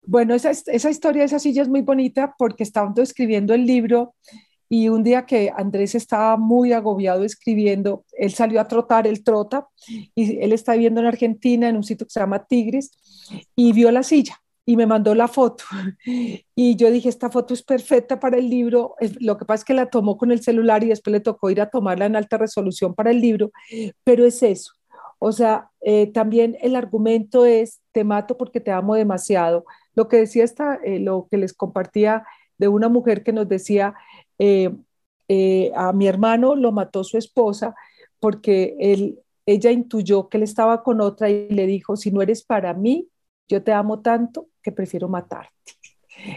Bueno, 0.05 0.35
esa, 0.35 0.51
esa 0.51 0.89
historia 0.89 1.21
de 1.21 1.27
esa 1.27 1.39
silla 1.39 1.61
es 1.61 1.69
muy 1.69 1.81
bonita 1.81 2.35
porque 2.37 2.63
estaba 2.63 2.93
escribiendo 2.97 3.53
el 3.53 3.65
libro 3.65 4.13
y 4.69 4.89
un 4.89 5.03
día 5.03 5.25
que 5.25 5.51
Andrés 5.55 5.95
estaba 5.95 6.37
muy 6.37 6.73
agobiado 6.73 7.23
escribiendo, 7.23 8.03
él 8.13 8.33
salió 8.33 8.59
a 8.59 8.67
trotar, 8.67 9.07
él 9.07 9.23
trota, 9.23 9.67
y 10.15 10.39
él 10.39 10.51
está 10.53 10.73
viviendo 10.73 11.01
en 11.01 11.07
Argentina, 11.07 11.69
en 11.69 11.77
un 11.77 11.83
sitio 11.83 12.07
que 12.07 12.11
se 12.11 12.19
llama 12.19 12.45
Tigres, 12.45 12.91
y 13.55 13.73
vio 13.73 13.91
la 13.91 14.03
silla. 14.03 14.41
y 14.67 14.75
me 14.77 14.87
mandó 14.87 15.13
la 15.13 15.27
foto. 15.27 15.63
Y 16.55 16.75
yo 16.75 16.89
dije, 16.89 17.09
esta 17.09 17.29
foto 17.29 17.53
es 17.53 17.61
perfecta 17.61 18.19
para 18.19 18.37
el 18.37 18.49
libro. 18.49 18.95
Lo 19.19 19.37
que 19.37 19.45
pasa 19.45 19.61
es 19.61 19.65
que 19.65 19.73
la 19.73 19.87
tomó 19.87 20.17
con 20.17 20.31
el 20.31 20.41
celular 20.41 20.83
y 20.83 20.87
después 20.87 21.11
le 21.11 21.19
tocó 21.19 21.49
ir 21.51 21.61
a 21.61 21.69
tomarla 21.69 22.05
en 22.07 22.15
alta 22.15 22.37
resolución 22.37 22.95
para 22.95 23.11
el 23.11 23.21
libro, 23.21 23.51
pero 24.03 24.25
es 24.25 24.41
eso. 24.41 24.71
O 25.19 25.31
sea, 25.31 25.69
eh, 25.81 26.11
también 26.11 26.57
el 26.61 26.75
argumento 26.75 27.45
es, 27.45 27.81
te 27.91 28.03
mato 28.03 28.37
porque 28.37 28.59
te 28.59 28.71
amo 28.71 28.95
demasiado. 28.95 29.65
Lo 29.93 30.07
que 30.07 30.17
decía 30.17 30.43
esta, 30.43 30.75
eh, 30.83 30.99
lo 30.99 31.27
que 31.29 31.37
les 31.37 31.53
compartía 31.53 32.25
de 32.57 32.67
una 32.67 32.89
mujer 32.89 33.23
que 33.23 33.33
nos 33.33 33.47
decía, 33.47 33.95
eh, 34.39 35.71
a 35.75 35.93
mi 35.93 36.07
hermano 36.07 36.55
lo 36.55 36.71
mató 36.71 37.03
su 37.03 37.17
esposa 37.17 37.75
porque 38.19 38.75
él, 38.79 39.19
ella 39.45 39.71
intuyó 39.71 40.29
que 40.29 40.37
él 40.37 40.43
estaba 40.43 40.83
con 40.83 41.01
otra 41.01 41.29
y 41.29 41.49
le 41.49 41.65
dijo, 41.67 41.95
si 41.95 42.11
no 42.11 42.21
eres 42.21 42.43
para 42.43 42.73
mí, 42.73 43.09
yo 43.47 43.63
te 43.63 43.71
amo 43.71 44.01
tanto 44.01 44.47
que 44.61 44.71
prefiero 44.71 45.07
matarte. 45.07 45.51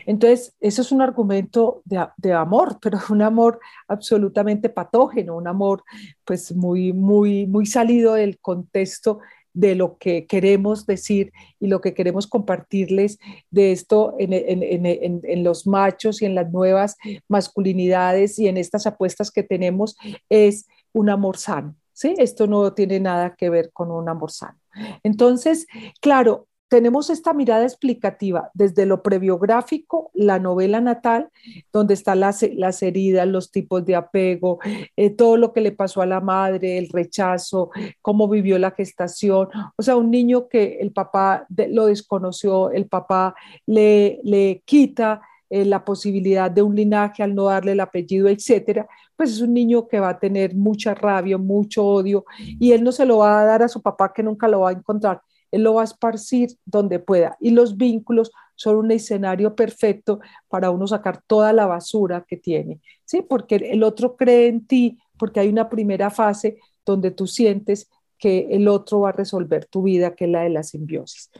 Entonces, 0.07 0.55
eso 0.61 0.83
es 0.83 0.93
un 0.93 1.01
argumento 1.01 1.83
de, 1.85 2.33
amor, 2.33 2.79
pero 2.83 2.99
un 3.11 3.23
amor 3.23 3.61
absolutamente 3.87 4.69
patógeno, 4.69 5.37
un 5.37 5.49
amor 5.49 5.83
pues 6.25 6.55
muy, 6.55 6.93
muy, 6.93 7.47
muy 7.47 7.67
salido 7.67 8.15
del 8.15 8.39
contexto 8.39 9.21
de 9.59 9.75
lo 9.75 9.99
que 9.99 10.27
queremos 10.27 10.87
decir 10.87 11.33
y 11.59 11.67
lo 11.67 11.81
que 11.81 11.93
queremos 11.93 12.29
compartirles 12.29 13.19
de 13.51 13.73
esto 13.73 14.15
en, 14.21 14.33
en, 14.33 15.43
los 15.43 15.67
machos 15.67 16.23
y 16.23 16.27
en 16.27 16.37
las 16.37 16.53
nuevas 16.53 16.97
masculinidades 17.27 18.39
y 18.39 18.47
en 18.47 18.57
estas 18.57 18.87
apuestas 18.87 19.33
que 19.33 19.43
tenemos 19.43 19.97
es 20.29 20.69
un 20.93 21.11
amor 21.11 21.39
sano. 21.39 21.75
¿sí? 21.93 22.15
Esto 22.19 22.47
no 22.47 22.73
tiene 22.73 23.01
nada 23.01 23.35
que 23.35 23.51
ver 23.51 23.73
con 23.73 23.91
un 23.91 24.09
amor 24.09 24.31
sano. 24.31 24.61
Entonces, 25.03 25.67
claro, 26.01 26.47
tenemos 26.69 27.09
esta 27.09 27.33
mirada 27.33 27.65
explicativa 27.65 28.51
desde 28.53 28.85
lo 28.85 29.03
prebiográfico, 29.03 30.11
la 30.15 30.39
novela 30.39 30.81
natal, 30.81 31.31
donde 31.73 31.95
están 31.95 32.21
las, 32.21 32.43
las 32.55 32.83
heridas, 32.83 33.27
los 33.27 33.51
tipos 33.51 33.85
de 33.87 33.97
apego, 33.97 34.59
eh, 34.97 35.11
todo 35.11 35.37
lo 35.39 35.53
que 35.53 35.63
le 35.63 35.73
pasó 35.73 36.03
a 36.03 36.07
la 36.07 36.21
madre, 36.21 36.79
el 36.79 36.89
rechazo, 36.91 37.71
cómo 38.03 38.29
vivió 38.29 38.59
la 38.59 38.73
gestación. 38.73 39.49
O 39.77 39.83
sea, 39.83 39.97
un 39.97 40.11
niño 40.11 40.49
que 40.49 40.79
el 40.81 40.93
papá 40.93 41.47
lo 41.49 41.87
desconoció, 41.87 42.71
el 42.71 42.87
papá 42.87 43.35
le, 43.67 44.21
le 44.23 44.63
quita 44.67 45.23
eh, 45.49 45.65
la 45.65 45.83
posibilidad 45.83 46.51
de 46.51 46.61
un 46.61 46.77
linaje 46.77 47.23
al 47.23 47.35
no 47.35 47.45
darle 47.45 47.73
el 47.73 47.81
apellido, 47.81 48.29
etcétera, 48.29 48.87
pues 49.17 49.31
es 49.31 49.41
un 49.41 49.55
niño 49.55 49.89
que 49.89 50.01
va 50.01 50.11
a 50.11 50.19
tener 50.19 50.55
mucha 50.55 50.95
rabia, 50.95 51.39
mucho 51.39 51.85
odio, 51.85 52.27
y 52.39 52.73
él 52.73 52.85
no 52.85 52.93
se 52.93 53.07
lo 53.07 53.19
va 53.19 53.41
a 53.41 53.45
dar 53.45 53.63
a 53.63 53.69
su 53.69 53.81
papá 53.81 54.13
que 54.13 54.23
nunca 54.23 54.47
lo 54.47 54.61
va 54.61 54.71
a 54.71 54.73
encontrar 54.73 55.23
él 55.51 55.63
lo 55.63 55.75
va 55.75 55.83
a 55.83 55.85
esparcir 55.85 56.51
donde 56.65 56.99
pueda. 56.99 57.37
Y 57.41 57.51
los 57.51 57.77
vínculos 57.77 58.31
son 58.55 58.77
un 58.77 58.91
escenario 58.91 59.55
perfecto 59.55 60.21
para 60.49 60.71
uno 60.71 60.87
sacar 60.87 61.23
toda 61.27 61.53
la 61.53 61.67
basura 61.67 62.25
que 62.27 62.37
tiene, 62.37 62.81
¿sí? 63.05 63.23
Porque 63.23 63.57
el 63.57 63.83
otro 63.83 64.17
cree 64.17 64.49
en 64.49 64.67
ti, 64.67 64.99
porque 65.17 65.41
hay 65.41 65.49
una 65.49 65.69
primera 65.69 66.11
fase 66.11 66.59
donde 66.85 67.11
tú 67.11 67.27
sientes 67.27 67.89
que 68.19 68.49
el 68.51 68.67
otro 68.67 69.01
va 69.01 69.11
a 69.11 69.13
resolver 69.13 69.67
tu 69.67 69.85
vida, 69.85 70.17
que 70.17 70.25
es 70.25 70.31
la 70.31 70.43
de 70.43 70.51
la 70.51 70.65
simbiosis. 70.65 71.31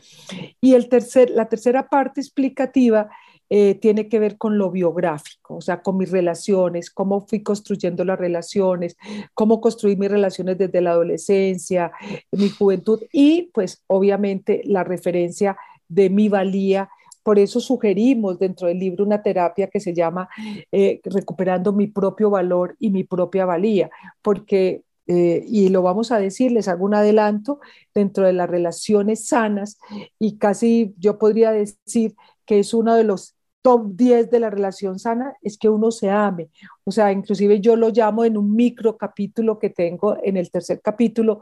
Y 0.61 0.73
el 0.75 0.87
tercer, 0.87 1.29
la 1.29 1.49
tercera 1.49 1.89
parte 1.89 2.21
explicativa 2.21 3.09
eh, 3.51 3.75
tiene 3.75 4.07
que 4.09 4.19
ver 4.19 4.37
con 4.37 4.59
lo 4.59 4.69
biográfico, 4.69 5.55
o 5.55 5.61
sea, 5.61 5.81
con 5.81 5.97
mis 5.97 6.11
relaciones, 6.11 6.91
cómo 6.91 7.21
fui 7.21 7.41
construyendo 7.41 8.05
las 8.05 8.19
relaciones, 8.19 8.95
cómo 9.33 9.59
construí 9.59 9.95
mis 9.95 10.11
relaciones 10.11 10.57
desde 10.57 10.81
la 10.81 10.91
adolescencia, 10.91 11.91
mi 12.31 12.49
juventud 12.49 13.01
y 13.11 13.49
pues 13.53 13.83
obviamente 13.87 14.61
la 14.65 14.83
referencia 14.83 15.57
de 15.87 16.11
mi 16.11 16.29
valía. 16.29 16.89
Por 17.23 17.39
eso 17.39 17.59
sugerimos 17.59 18.37
dentro 18.37 18.67
del 18.67 18.79
libro 18.79 19.03
una 19.03 19.23
terapia 19.23 19.67
que 19.67 19.79
se 19.79 19.93
llama 19.93 20.29
eh, 20.71 21.01
Recuperando 21.03 21.73
mi 21.73 21.87
propio 21.87 22.29
valor 22.29 22.75
y 22.79 22.91
mi 22.91 23.03
propia 23.03 23.45
valía, 23.45 23.89
porque 24.21 24.83
eh, 25.11 25.43
y 25.47 25.69
lo 25.69 25.81
vamos 25.81 26.11
a 26.11 26.19
decir, 26.19 26.51
les 26.51 26.67
hago 26.67 26.85
un 26.85 26.93
adelanto, 26.93 27.59
dentro 27.95 28.27
de 28.27 28.33
las 28.33 28.47
relaciones 28.47 29.27
sanas 29.27 29.79
y 30.19 30.37
casi 30.37 30.93
yo 30.99 31.17
podría 31.17 31.51
decir 31.51 32.15
que 32.45 32.59
es 32.59 32.75
uno 32.75 32.93
de 32.93 33.05
los 33.05 33.35
top 33.61 33.95
10 33.95 34.29
de 34.29 34.39
la 34.39 34.49
relación 34.49 34.99
sana 34.99 35.35
es 35.41 35.57
que 35.57 35.69
uno 35.69 35.91
se 35.91 36.09
ame. 36.09 36.49
O 36.83 36.91
sea, 36.91 37.11
inclusive 37.11 37.59
yo 37.59 37.75
lo 37.75 37.89
llamo 37.89 38.25
en 38.25 38.37
un 38.37 38.55
micro 38.55 38.97
capítulo 38.97 39.59
que 39.59 39.69
tengo 39.69 40.17
en 40.23 40.37
el 40.37 40.49
tercer 40.51 40.81
capítulo, 40.81 41.41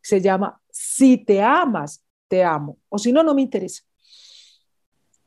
se 0.00 0.20
llama 0.20 0.60
Si 0.70 1.18
te 1.18 1.42
amas, 1.42 2.04
te 2.28 2.44
amo. 2.44 2.78
O 2.88 2.98
si 2.98 3.12
no, 3.12 3.22
no 3.22 3.34
me 3.34 3.42
interesa. 3.42 3.82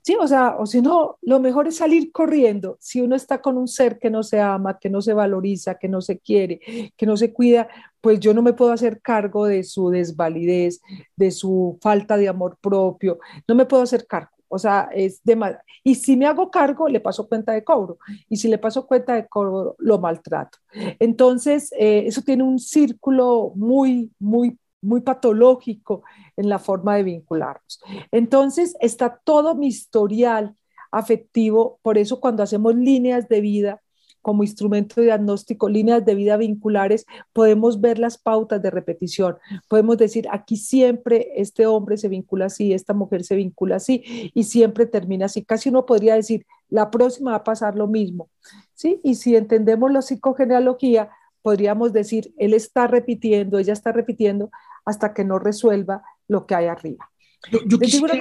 Sí, 0.03 0.15
o 0.19 0.27
sea, 0.27 0.55
o 0.57 0.65
si 0.65 0.81
no, 0.81 1.19
lo 1.21 1.39
mejor 1.39 1.67
es 1.67 1.77
salir 1.77 2.11
corriendo. 2.11 2.75
Si 2.79 3.01
uno 3.01 3.15
está 3.15 3.39
con 3.39 3.55
un 3.57 3.67
ser 3.67 3.99
que 3.99 4.09
no 4.09 4.23
se 4.23 4.39
ama, 4.39 4.79
que 4.79 4.89
no 4.89 4.99
se 4.99 5.13
valoriza, 5.13 5.75
que 5.75 5.87
no 5.87 6.01
se 6.01 6.17
quiere, 6.17 6.59
que 6.97 7.05
no 7.05 7.17
se 7.17 7.31
cuida, 7.31 7.67
pues 8.01 8.19
yo 8.19 8.33
no 8.33 8.41
me 8.41 8.53
puedo 8.53 8.71
hacer 8.71 8.99
cargo 9.01 9.45
de 9.45 9.63
su 9.63 9.91
desvalidez, 9.91 10.81
de 11.15 11.29
su 11.29 11.77
falta 11.81 12.17
de 12.17 12.29
amor 12.29 12.57
propio, 12.59 13.19
no 13.47 13.53
me 13.53 13.65
puedo 13.67 13.83
hacer 13.83 14.07
cargo. 14.07 14.31
O 14.51 14.59
sea, 14.59 14.89
es 14.93 15.23
de 15.23 15.57
Y 15.83 15.95
si 15.95 16.17
me 16.17 16.27
hago 16.27 16.51
cargo, 16.51 16.89
le 16.89 16.99
paso 16.99 17.27
cuenta 17.27 17.53
de 17.53 17.63
cobro. 17.63 17.97
Y 18.27 18.35
si 18.35 18.49
le 18.49 18.57
paso 18.57 18.85
cuenta 18.85 19.15
de 19.15 19.27
cobro, 19.27 19.75
lo 19.79 19.97
maltrato. 19.97 20.57
Entonces, 20.99 21.71
eh, 21.79 22.03
eso 22.05 22.21
tiene 22.21 22.43
un 22.43 22.59
círculo 22.59 23.53
muy, 23.55 24.11
muy, 24.19 24.59
muy 24.81 25.01
patológico 25.01 26.03
en 26.35 26.49
la 26.49 26.59
forma 26.59 26.97
de 26.97 27.03
vincularnos. 27.03 27.81
Entonces, 28.11 28.75
está 28.81 29.21
todo 29.23 29.55
mi 29.55 29.67
historial 29.67 30.55
afectivo. 30.91 31.79
Por 31.81 31.97
eso, 31.97 32.19
cuando 32.19 32.43
hacemos 32.43 32.75
líneas 32.75 33.29
de 33.29 33.39
vida, 33.39 33.81
como 34.21 34.43
instrumento 34.43 35.01
diagnóstico, 35.01 35.69
líneas 35.69 36.05
de 36.05 36.15
vida 36.15 36.37
vinculares, 36.37 37.05
podemos 37.33 37.81
ver 37.81 37.99
las 37.99 38.17
pautas 38.17 38.61
de 38.61 38.69
repetición. 38.69 39.37
Podemos 39.67 39.97
decir, 39.97 40.27
aquí 40.31 40.57
siempre 40.57 41.29
este 41.35 41.65
hombre 41.65 41.97
se 41.97 42.07
vincula 42.07 42.45
así, 42.45 42.73
esta 42.73 42.93
mujer 42.93 43.23
se 43.23 43.35
vincula 43.35 43.77
así 43.77 44.31
y 44.33 44.43
siempre 44.43 44.85
termina 44.85 45.25
así. 45.25 45.43
Casi 45.43 45.69
uno 45.69 45.85
podría 45.85 46.15
decir, 46.15 46.45
la 46.69 46.91
próxima 46.91 47.31
va 47.31 47.37
a 47.37 47.43
pasar 47.43 47.75
lo 47.75 47.87
mismo. 47.87 48.29
¿sí? 48.73 48.99
Y 49.03 49.15
si 49.15 49.35
entendemos 49.35 49.91
la 49.91 50.01
psicogenealogía, 50.01 51.09
podríamos 51.41 51.93
decir, 51.93 52.33
él 52.37 52.53
está 52.53 52.87
repitiendo, 52.87 53.57
ella 53.59 53.73
está 53.73 53.91
repitiendo 53.91 54.51
hasta 54.85 55.13
que 55.13 55.23
no 55.23 55.39
resuelva 55.39 56.03
lo 56.27 56.45
que 56.45 56.55
hay 56.55 56.65
arriba. 56.65 57.11
Yo, 57.51 57.79
quisiera, 57.79 58.13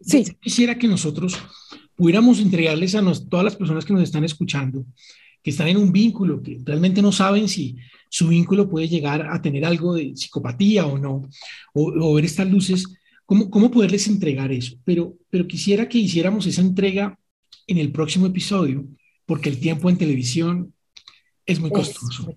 sí. 0.00 0.24
quisiera 0.40 0.76
que 0.76 0.88
nosotros 0.88 1.38
pudiéramos 1.94 2.40
entregarles 2.40 2.94
a 2.94 3.02
todas 3.28 3.44
las 3.44 3.56
personas 3.56 3.84
que 3.84 3.92
nos 3.92 4.02
están 4.02 4.24
escuchando 4.24 4.84
que 5.42 5.50
están 5.50 5.68
en 5.68 5.76
un 5.76 5.92
vínculo, 5.92 6.42
que 6.42 6.60
realmente 6.64 7.02
no 7.02 7.12
saben 7.12 7.48
si 7.48 7.76
su 8.08 8.28
vínculo 8.28 8.68
puede 8.68 8.88
llegar 8.88 9.26
a 9.28 9.42
tener 9.42 9.64
algo 9.64 9.94
de 9.94 10.14
psicopatía 10.14 10.86
o 10.86 10.98
no, 10.98 11.28
o, 11.74 12.14
ver 12.14 12.24
estas 12.24 12.48
luces, 12.48 12.86
¿cómo, 13.26 13.50
¿cómo 13.50 13.70
poderles 13.70 14.06
entregar 14.06 14.52
eso? 14.52 14.76
Pero, 14.84 15.16
pero 15.30 15.48
quisiera 15.48 15.88
que 15.88 15.98
hiciéramos 15.98 16.46
esa 16.46 16.60
entrega 16.60 17.18
en 17.66 17.78
el 17.78 17.90
próximo 17.90 18.26
episodio, 18.26 18.86
porque 19.26 19.48
el 19.48 19.58
tiempo 19.58 19.90
en 19.90 19.98
televisión 19.98 20.74
es 21.44 21.58
muy 21.58 21.70
costoso, 21.70 22.32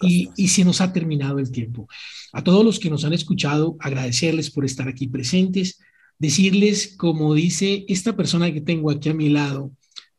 Y, 0.00 0.30
y, 0.34 0.48
se 0.48 0.64
nos 0.64 0.80
ha 0.80 0.90
terminado 0.90 1.38
el 1.38 1.50
tiempo. 1.50 1.86
A 2.32 2.42
todos 2.42 2.64
los 2.64 2.78
que 2.78 2.88
nos 2.88 3.04
han 3.04 3.12
escuchado, 3.12 3.76
agradecerles 3.80 4.50
por 4.50 4.64
estar 4.64 4.88
aquí 4.88 5.08
presentes, 5.08 5.78
decirles, 6.18 6.94
como 6.96 7.34
dice 7.34 7.84
esta 7.86 8.16
persona 8.16 8.50
que 8.50 8.62
tengo 8.62 8.90
aquí 8.90 9.10
a 9.10 9.14
mi 9.14 9.28
lado, 9.28 9.72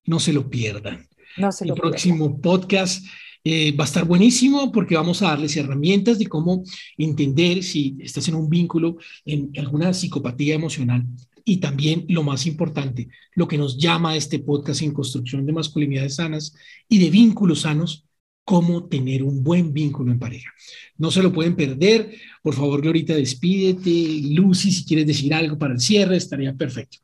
no 0.05 0.19
se 0.19 0.33
lo 0.33 0.51
pierdan 0.51 1.06
el 1.37 1.73
próximo 1.73 2.39
podcast 2.41 3.05
eh, 3.43 3.71
va 3.71 3.85
a 3.85 3.87
estar 3.87 4.05
buenísimo 4.05 4.71
porque 4.71 4.95
vamos 4.95 5.21
a 5.21 5.27
darles 5.27 5.55
herramientas 5.55 6.19
de 6.19 6.27
cómo 6.27 6.63
entender 6.97 7.63
si 7.63 7.97
estás 8.01 8.27
en 8.27 8.35
un 8.35 8.49
vínculo, 8.49 8.97
en 9.25 9.51
alguna 9.57 9.93
psicopatía 9.93 10.55
emocional. 10.55 11.05
Y 11.45 11.57
también 11.57 12.05
lo 12.09 12.23
más 12.23 12.45
importante, 12.45 13.07
lo 13.33 13.47
que 13.47 13.57
nos 13.57 13.77
llama 13.77 14.11
a 14.11 14.15
este 14.17 14.39
podcast 14.39 14.81
en 14.81 14.91
construcción 14.91 15.45
de 15.45 15.53
masculinidades 15.53 16.15
sanas 16.15 16.53
y 16.89 16.97
de 16.97 17.09
vínculos 17.09 17.61
sanos, 17.61 18.03
cómo 18.43 18.85
tener 18.85 19.23
un 19.23 19.43
buen 19.43 19.73
vínculo 19.73 20.11
en 20.11 20.19
pareja. 20.19 20.49
No 20.97 21.11
se 21.11 21.21
lo 21.21 21.31
pueden 21.31 21.55
perder. 21.55 22.15
Por 22.41 22.53
favor, 22.53 22.81
Glorita, 22.81 23.13
despídete. 23.13 24.21
Lucy, 24.33 24.71
si 24.71 24.85
quieres 24.85 25.07
decir 25.07 25.33
algo 25.33 25.57
para 25.57 25.73
el 25.73 25.79
cierre, 25.79 26.17
estaría 26.17 26.53
perfecto. 26.53 26.97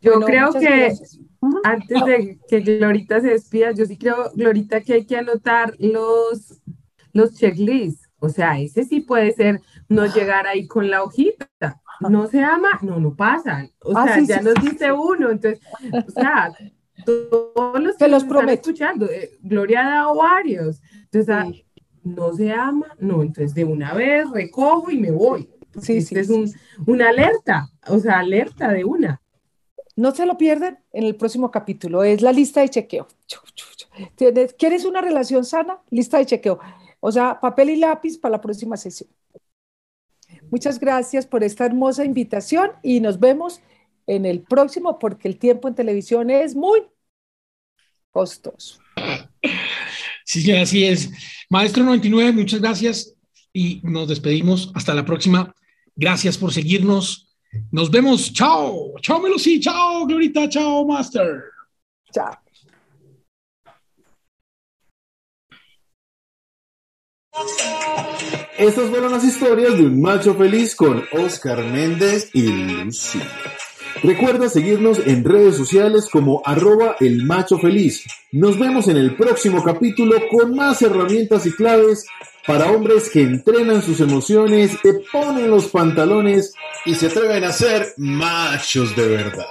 Yo 0.00 0.20
creo 0.20 0.52
que 0.52 0.92
antes 1.64 2.04
de 2.04 2.38
que 2.48 2.60
Glorita 2.60 3.20
se 3.20 3.28
despida, 3.28 3.72
yo 3.72 3.86
sí 3.86 3.96
creo, 3.96 4.30
Glorita, 4.34 4.80
que 4.80 4.94
hay 4.94 5.04
que 5.04 5.16
anotar 5.16 5.74
los, 5.78 6.60
los 7.12 7.34
checklists. 7.34 8.08
O 8.18 8.28
sea, 8.28 8.58
ese 8.58 8.84
sí 8.84 9.00
puede 9.00 9.32
ser 9.32 9.60
no 9.88 10.04
llegar 10.06 10.46
ahí 10.46 10.66
con 10.66 10.90
la 10.90 11.02
hojita. 11.02 11.48
No 12.00 12.26
se 12.26 12.42
ama, 12.42 12.78
no, 12.82 13.00
no 13.00 13.14
pasa. 13.14 13.66
O 13.82 13.96
ah, 13.96 14.04
sea, 14.04 14.20
ya 14.20 14.42
nos 14.42 14.54
dice 14.62 14.92
uno. 14.92 15.30
Entonces, 15.30 15.60
o 16.06 16.10
sea, 16.10 16.52
todos 17.06 17.80
los 17.80 17.96
que 17.96 18.08
los 18.08 18.22
están 18.24 18.48
escuchando, 18.50 19.06
eh, 19.06 19.30
Gloria 19.40 19.86
ha 19.86 19.90
dado 19.90 20.16
varios. 20.16 20.82
Entonces, 21.04 21.28
ah, 21.30 21.46
no 22.02 22.32
se 22.32 22.52
ama, 22.52 22.86
no, 22.98 23.22
entonces 23.22 23.54
de 23.54 23.64
una 23.64 23.94
vez 23.94 24.30
recojo 24.30 24.90
y 24.90 24.98
me 24.98 25.10
voy. 25.10 25.48
Sí, 25.80 25.98
este 25.98 26.20
es 26.20 26.30
un, 26.30 26.50
una 26.86 27.10
alerta, 27.10 27.68
o 27.86 27.98
sea, 27.98 28.18
alerta 28.18 28.72
de 28.72 28.84
una. 28.84 29.19
No 30.00 30.14
se 30.14 30.24
lo 30.24 30.38
pierdan 30.38 30.78
en 30.94 31.04
el 31.04 31.14
próximo 31.14 31.50
capítulo. 31.50 32.02
Es 32.02 32.22
la 32.22 32.32
lista 32.32 32.62
de 32.62 32.70
chequeo. 32.70 33.06
¿Quieres 34.58 34.86
una 34.86 35.02
relación 35.02 35.44
sana? 35.44 35.78
Lista 35.90 36.16
de 36.16 36.24
chequeo. 36.24 36.58
O 37.00 37.12
sea, 37.12 37.38
papel 37.38 37.68
y 37.68 37.76
lápiz 37.76 38.16
para 38.16 38.32
la 38.32 38.40
próxima 38.40 38.78
sesión. 38.78 39.10
Muchas 40.50 40.80
gracias 40.80 41.26
por 41.26 41.44
esta 41.44 41.66
hermosa 41.66 42.02
invitación 42.02 42.70
y 42.82 43.00
nos 43.00 43.20
vemos 43.20 43.60
en 44.06 44.24
el 44.24 44.40
próximo 44.40 44.98
porque 44.98 45.28
el 45.28 45.36
tiempo 45.36 45.68
en 45.68 45.74
televisión 45.74 46.30
es 46.30 46.54
muy 46.54 46.80
costoso. 48.10 48.80
Sí, 50.24 50.50
así 50.52 50.86
es. 50.86 51.10
Maestro 51.50 51.84
99, 51.84 52.32
muchas 52.32 52.60
gracias 52.60 53.16
y 53.52 53.82
nos 53.82 54.08
despedimos. 54.08 54.72
Hasta 54.74 54.94
la 54.94 55.04
próxima. 55.04 55.54
Gracias 55.94 56.38
por 56.38 56.54
seguirnos. 56.54 57.29
Nos 57.72 57.90
vemos. 57.90 58.32
Chao. 58.32 58.94
Chao, 59.00 59.20
Melusi. 59.20 59.60
Chao, 59.60 60.06
Glorita. 60.06 60.48
Chao, 60.48 60.84
Master. 60.86 61.44
Chao. 62.12 62.36
Estas 68.58 68.90
fueron 68.90 69.12
las 69.12 69.24
historias 69.24 69.78
de 69.78 69.86
un 69.86 70.02
macho 70.02 70.34
feliz 70.34 70.74
con 70.74 71.02
Oscar 71.12 71.64
Méndez 71.64 72.30
y 72.34 72.42
Lucía. 72.42 73.26
Recuerda 74.02 74.48
seguirnos 74.48 74.98
en 75.06 75.24
redes 75.24 75.56
sociales 75.56 76.08
como 76.10 76.42
arroba 76.44 76.96
el 77.00 77.24
macho 77.24 77.58
feliz. 77.58 78.04
Nos 78.32 78.58
vemos 78.58 78.88
en 78.88 78.96
el 78.96 79.14
próximo 79.16 79.62
capítulo 79.62 80.16
con 80.30 80.54
más 80.54 80.82
herramientas 80.82 81.46
y 81.46 81.52
claves 81.52 82.06
para 82.46 82.70
hombres 82.70 83.10
que 83.10 83.22
entrenan 83.22 83.82
sus 83.82 84.00
emociones, 84.00 84.80
te 84.82 84.94
ponen 85.12 85.50
los 85.50 85.66
pantalones 85.66 86.54
y 86.84 86.94
se 86.94 87.06
atreven 87.06 87.44
a 87.44 87.52
ser 87.52 87.94
machos 87.96 88.96
de 88.96 89.08
verdad. 89.08 89.46